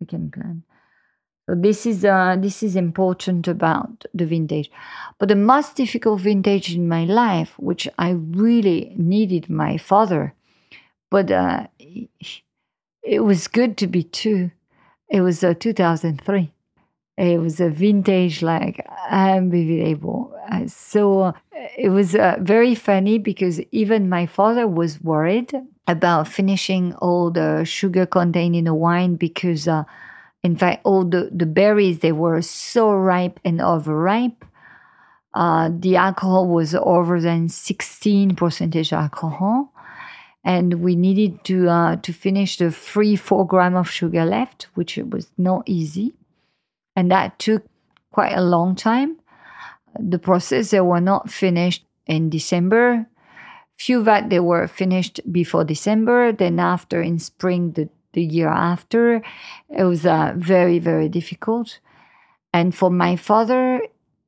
[0.00, 0.62] We can plan.
[1.50, 4.70] So this is uh, this is important about the vintage.
[5.18, 10.32] But the most difficult vintage in my life, which I really needed my father,
[11.10, 11.66] but uh,
[13.02, 14.52] it was good to be two.
[15.08, 16.52] It was uh, 2003.
[17.20, 20.34] It was a vintage, like unbelievable.
[20.50, 21.32] Uh, so uh,
[21.76, 25.52] it was uh, very funny because even my father was worried
[25.86, 29.84] about finishing all the sugar contained in the wine because, uh,
[30.42, 34.42] in fact, all the, the berries they were so ripe and overripe.
[35.34, 39.74] Uh, the alcohol was over than 16 percentage alcohol
[40.42, 44.96] and we needed to uh, to finish the three four gram of sugar left, which
[44.96, 46.14] was not easy
[47.00, 47.64] and that took
[48.12, 49.16] quite a long time.
[49.98, 53.06] The process they were not finished in December.
[53.78, 56.30] Few that they were finished before December.
[56.30, 59.22] Then after in spring the, the year after,
[59.70, 61.80] it was uh, very very difficult.
[62.52, 63.80] And for my father,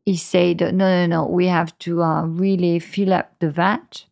[0.06, 1.26] he said, "No, no, no.
[1.26, 4.06] We have to uh, really fill up the vat,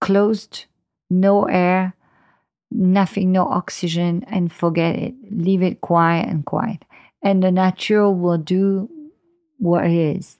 [0.00, 0.64] closed,
[1.08, 1.94] no air,
[2.72, 5.14] nothing, no oxygen, and forget it.
[5.30, 6.82] Leave it quiet and quiet."
[7.22, 8.88] And the natural will do
[9.58, 10.38] what it is.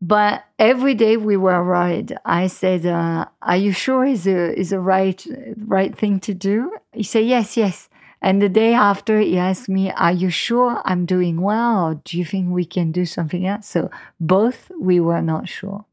[0.00, 2.16] But every day we were worried.
[2.24, 5.24] I said, uh, "Are you sure is a is a right
[5.56, 7.88] right thing to do?" He said, "Yes, yes."
[8.20, 12.18] And the day after, he asked me, "Are you sure I'm doing well, or do
[12.18, 15.84] you think we can do something else?" So both we were not sure.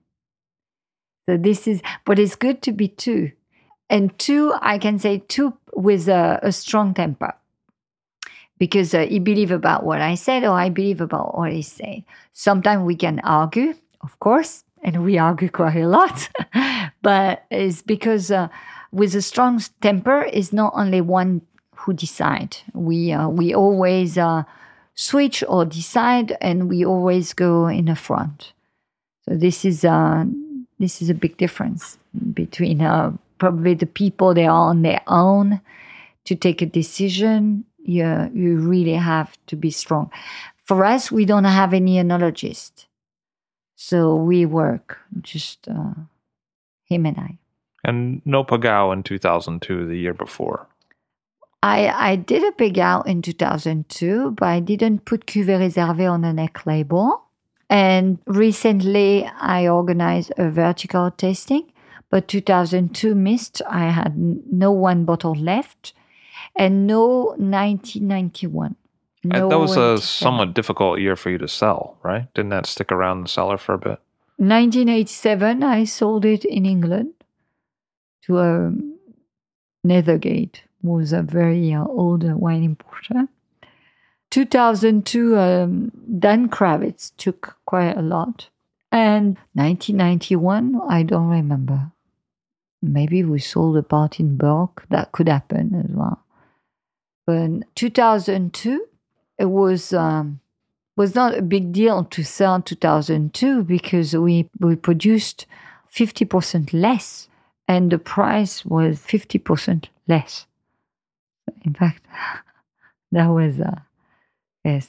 [1.29, 3.31] So this is, but it's good to be two,
[3.91, 4.53] and two.
[4.59, 7.35] I can say two with a, a strong temper
[8.59, 12.03] because uh, he believe about what I said or I believe about what he said.
[12.33, 16.29] Sometimes we can argue, of course, and we argue quite a lot,
[17.01, 18.49] but it's because uh,
[18.91, 21.41] with a strong temper, it's not only one
[21.75, 22.57] who decide.
[22.73, 24.43] We uh, we always uh,
[24.95, 28.53] switch or decide, and we always go in the front.
[29.23, 30.25] So this is uh,
[30.79, 31.97] this is a big difference
[32.33, 35.61] between uh, probably the people they are on their own
[36.25, 40.11] to take a decision you, you really have to be strong.
[40.63, 42.85] For us, we don't have any enologist.
[43.75, 45.93] So we work, just uh,
[46.85, 47.37] him and I.
[47.83, 50.67] And no Pegau in 2002, the year before.
[51.63, 56.33] I, I did a Pegau in 2002, but I didn't put Cuvée Réservé on the
[56.33, 57.23] neck label.
[57.69, 61.71] And recently, I organized a vertical tasting.
[62.11, 63.61] But 2002 missed.
[63.69, 65.93] I had no one bottle left
[66.55, 68.75] and no 1991.
[69.23, 72.33] No that was a somewhat difficult year for you to sell, right?
[72.33, 73.99] Didn't that stick around the cellar for a bit?
[74.37, 77.13] 1987, I sold it in England
[78.23, 78.73] to a
[79.85, 80.61] Nethergate.
[80.81, 83.27] was a very uh, old wine importer.
[84.31, 88.47] 2002, um, Dan Kravitz took quite a lot.
[88.91, 91.91] And 1991, I don't remember.
[92.81, 94.85] Maybe we sold a part in bulk.
[94.89, 96.23] That could happen as well.
[97.29, 98.87] But 2002,
[99.37, 100.39] it was um,
[100.95, 105.45] was not a big deal to sell 2002 because we we produced
[105.93, 107.29] 50% less,
[107.67, 110.47] and the price was 50% less.
[111.63, 112.03] In fact,
[113.11, 113.81] that was uh,
[114.65, 114.87] yes.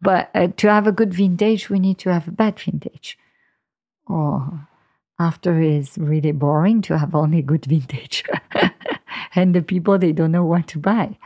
[0.00, 3.18] But uh, to have a good vintage, we need to have a bad vintage.
[4.06, 4.66] Or
[5.18, 8.24] after is really boring to have only good vintage,
[9.34, 11.18] and the people they don't know what to buy.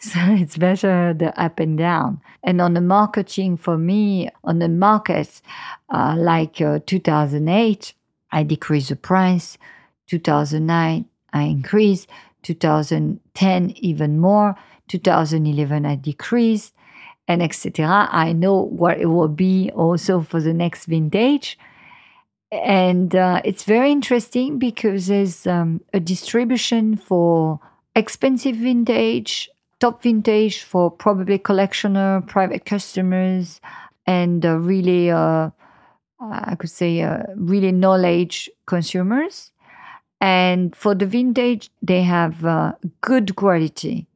[0.00, 2.20] So it's better the up and down.
[2.42, 5.42] And on the marketing for me, on the market,
[5.88, 7.94] uh, like uh, 2008,
[8.32, 9.58] I decreased the price.
[10.08, 12.08] 2009, I increased.
[12.42, 14.56] 2010, even more.
[14.88, 16.74] 2011, I decreased,
[17.28, 18.08] and etc.
[18.10, 21.58] I know what it will be also for the next vintage.
[22.50, 27.60] And uh, it's very interesting because there's um, a distribution for
[27.94, 29.48] expensive vintage,
[29.80, 33.60] top vintage for probably collectioner, private customers,
[34.06, 35.50] and uh, really, uh,
[36.20, 39.52] I could say, uh, really knowledge consumers.
[40.20, 44.06] And for the vintage, they have uh, good quality,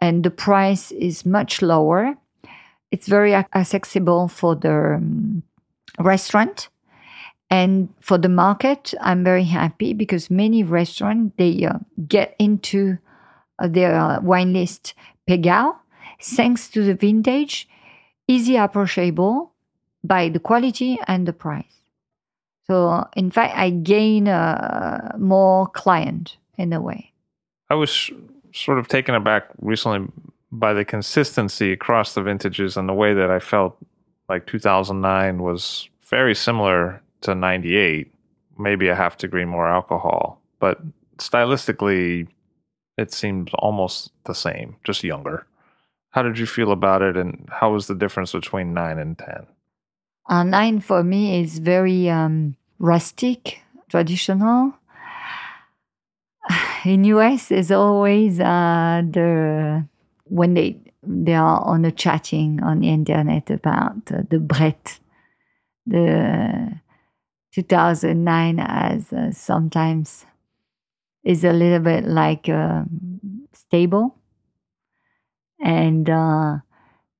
[0.00, 2.16] and the price is much lower.
[2.92, 5.42] It's very accessible for the um,
[5.98, 6.68] restaurant.
[7.50, 12.98] And for the market, I'm very happy because many restaurants they uh, get into
[13.60, 14.94] their uh, wine list
[15.28, 15.76] Pegau,
[16.20, 17.68] thanks to the vintage,
[18.28, 19.52] easy approachable
[20.04, 21.64] by the quality and the price.
[22.66, 27.12] So in fact, I gain uh, more client in a way.
[27.70, 28.10] I was
[28.52, 30.08] sort of taken aback recently
[30.52, 33.76] by the consistency across the vintages and the way that I felt
[34.28, 38.12] like 2009 was very similar to 98,
[38.58, 40.80] maybe a half degree more alcohol, but
[41.18, 42.28] stylistically
[42.96, 45.46] it seems almost the same, just younger.
[46.10, 49.46] How did you feel about it, and how was the difference between nine and ten?
[50.28, 54.74] Uh, nine for me is very um, rustic, traditional.
[56.84, 59.86] In US, is always uh, the
[60.24, 64.98] when they they are on a chatting on the internet about uh, the Brett,
[65.86, 66.80] the
[67.52, 70.26] 2009 as uh, sometimes
[71.26, 72.84] is a little bit like uh,
[73.52, 74.14] stable.
[75.60, 76.58] And uh,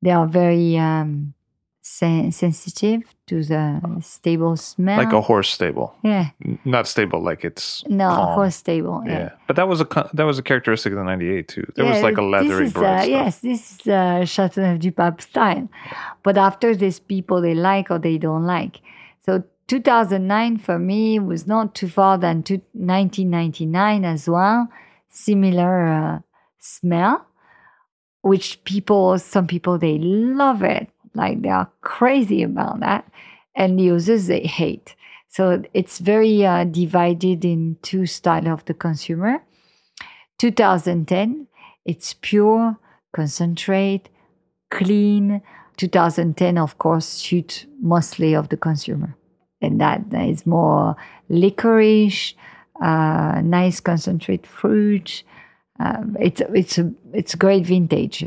[0.00, 1.34] they are very um,
[1.82, 4.98] sen- sensitive to the stable smell.
[4.98, 5.92] Like a horse stable.
[6.04, 6.30] Yeah.
[6.64, 8.34] Not stable like it's no calm.
[8.34, 9.18] horse stable yeah.
[9.18, 9.30] yeah.
[9.48, 11.72] but that was a that was a characteristic of the 98 too.
[11.74, 14.92] There yeah, was like a leathery this is, uh, yes this is uh, Châteauneuf du
[14.92, 15.68] Pape style.
[16.22, 18.80] But after this people they like or they don't like.
[19.24, 24.68] So 2009 for me was not too far than 1999 as well.
[25.08, 26.18] Similar uh,
[26.60, 27.26] smell,
[28.22, 30.88] which people, some people, they love it.
[31.14, 33.10] Like they are crazy about that.
[33.56, 34.94] And the others, they hate.
[35.28, 39.42] So it's very uh, divided in two style of the consumer.
[40.38, 41.48] 2010,
[41.84, 42.78] it's pure,
[43.12, 44.10] concentrate,
[44.70, 45.42] clean.
[45.76, 49.16] 2010, of course, suit mostly of the consumer
[49.60, 50.96] and that is more
[51.28, 52.34] licorice,
[52.80, 55.22] uh, nice concentrate fruit.
[55.78, 58.24] Um, it's it's a it's a great vintage.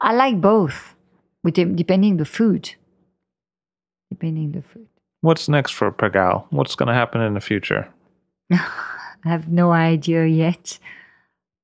[0.00, 0.94] I like both,
[1.42, 2.74] with depending the food.
[4.10, 4.88] Depending the food.
[5.20, 6.46] What's next for Pegau?
[6.50, 7.88] What's going to happen in the future?
[8.52, 8.68] I
[9.24, 10.78] have no idea yet.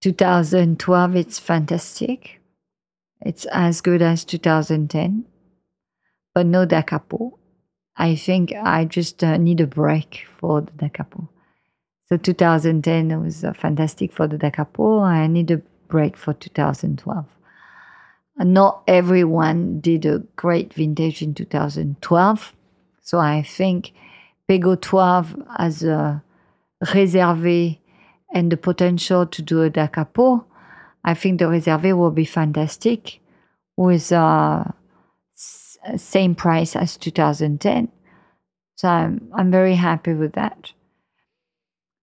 [0.03, 2.41] 2012, it's fantastic.
[3.21, 5.25] It's as good as 2010,
[6.35, 7.39] but no Da Capo.
[7.97, 11.29] I think I just uh, need a break for the Da Capo.
[12.09, 15.01] So 2010 was uh, fantastic for the Da Capo.
[15.01, 17.27] I need a break for 2012.
[18.39, 22.53] not everyone did a great vintage in 2012.
[23.03, 23.93] So I think
[24.49, 26.23] Pégau 12 has a
[26.85, 27.79] réservé
[28.33, 30.45] and the potential to do a Da Capo.
[31.05, 33.21] I think the réservé will be fantastic
[33.77, 34.65] with uh,
[35.97, 37.89] same price as 2010.
[38.77, 40.73] So I'm, I'm very happy with that.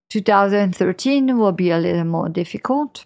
[0.10, 3.06] 2013 will be a little more difficult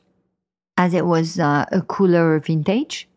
[0.78, 3.08] as it was uh, a cooler vintage.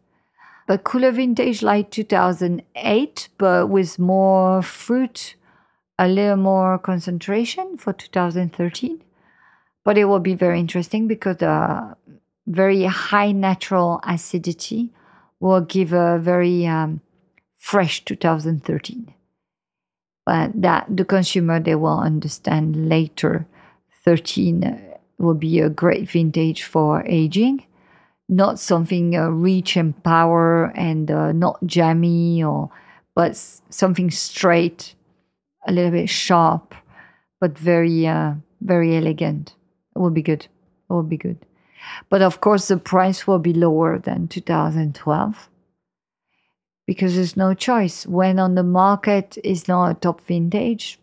[0.66, 5.36] But cooler vintage like 2008, but with more fruit,
[5.98, 9.02] a little more concentration for 2013.
[9.84, 11.94] But it will be very interesting because uh,
[12.46, 14.92] very high natural acidity
[15.38, 17.00] will give a very um,
[17.66, 19.12] fresh 2013.
[20.24, 23.44] But that the consumer they will understand later.
[24.04, 24.80] 13
[25.18, 27.66] will be a great vintage for aging,
[28.28, 32.70] not something uh, rich and power and uh, not jammy or,
[33.16, 33.36] but
[33.68, 34.94] something straight,
[35.66, 36.72] a little bit sharp,
[37.40, 39.56] but very uh, very elegant.
[39.96, 40.46] It will be good.
[40.88, 41.38] It will be good.
[42.10, 45.48] But of course, the price will be lower than 2012
[46.86, 48.06] because there's no choice.
[48.06, 50.98] When on the market is not a top vintage,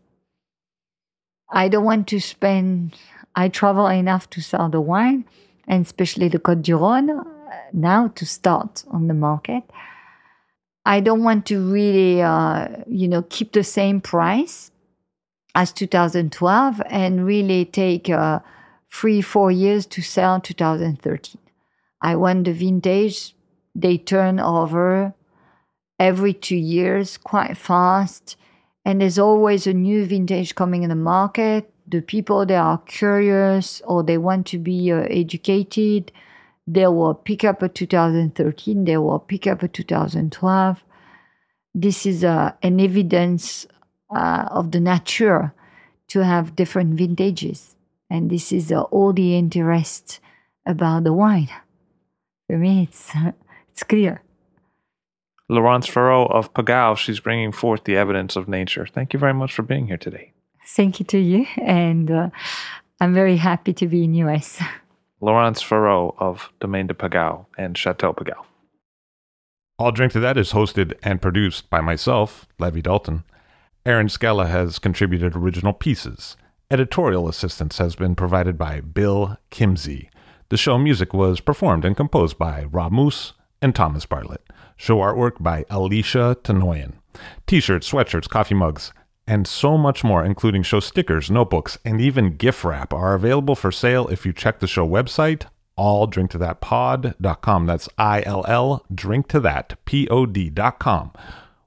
[1.52, 2.96] I don't want to spend.
[3.36, 5.26] I travel enough to sell the wine,
[5.68, 7.24] and especially the Côte du Rhône uh,
[7.74, 9.64] now to start on the market.
[10.86, 14.72] I don't want to really, uh, you know, keep the same price
[15.56, 18.40] as 2012 and really take uh,
[18.92, 21.40] three, four years to sell 2013.
[22.02, 23.36] I want the vintage,
[23.74, 25.14] they turn over
[26.04, 28.36] every two years quite fast.
[28.86, 31.72] And there's always a new vintage coming in the market.
[31.88, 36.12] The people they are curious or they want to be uh, educated,
[36.68, 40.84] they will pick up a 2013, they will pick up a 2012.
[41.76, 43.68] This is uh, an evidence
[44.16, 45.54] uh, of the nature
[46.10, 47.76] to have different vintages.
[48.10, 50.20] And this is uh, all the interest
[50.66, 51.50] about the wine.
[52.48, 53.12] For me, it's,
[53.72, 54.22] it's clear.
[55.54, 58.88] Laurence Feraud of Pegau, she's bringing forth the evidence of nature.
[58.88, 60.34] Thank you very much for being here today.
[60.66, 61.46] Thank you to you.
[61.62, 62.30] And uh,
[63.00, 64.62] I'm very happy to be in US.
[65.22, 68.44] Laurence Feraud of Domaine de Pegau and Chateau Pegau.
[69.80, 73.24] I'll Drink to That is hosted and produced by myself, Levi Dalton.
[73.86, 76.36] Erin Scala has contributed original pieces.
[76.72, 80.10] Editorial assistance has been provided by Bill Kimsey.
[80.50, 84.44] The show music was performed and composed by Rob Moose and Thomas Bartlett.
[84.76, 86.94] Show artwork by Alicia Tenoyan.
[87.48, 88.92] T shirts, sweatshirts, coffee mugs,
[89.26, 93.72] and so much more, including show stickers, notebooks, and even gift wrap, are available for
[93.72, 95.46] sale if you check the show website,
[95.78, 97.66] illdrinktothatpod.com.
[97.66, 100.28] That's I L L drink to that, P O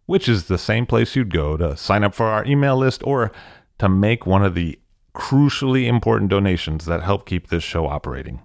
[0.04, 3.32] which is the same place you'd go to sign up for our email list or
[3.78, 4.78] to make one of the
[5.14, 8.42] crucially important donations that help keep this show operating.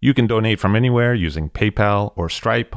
[0.00, 2.76] You can donate from anywhere using PayPal or Stripe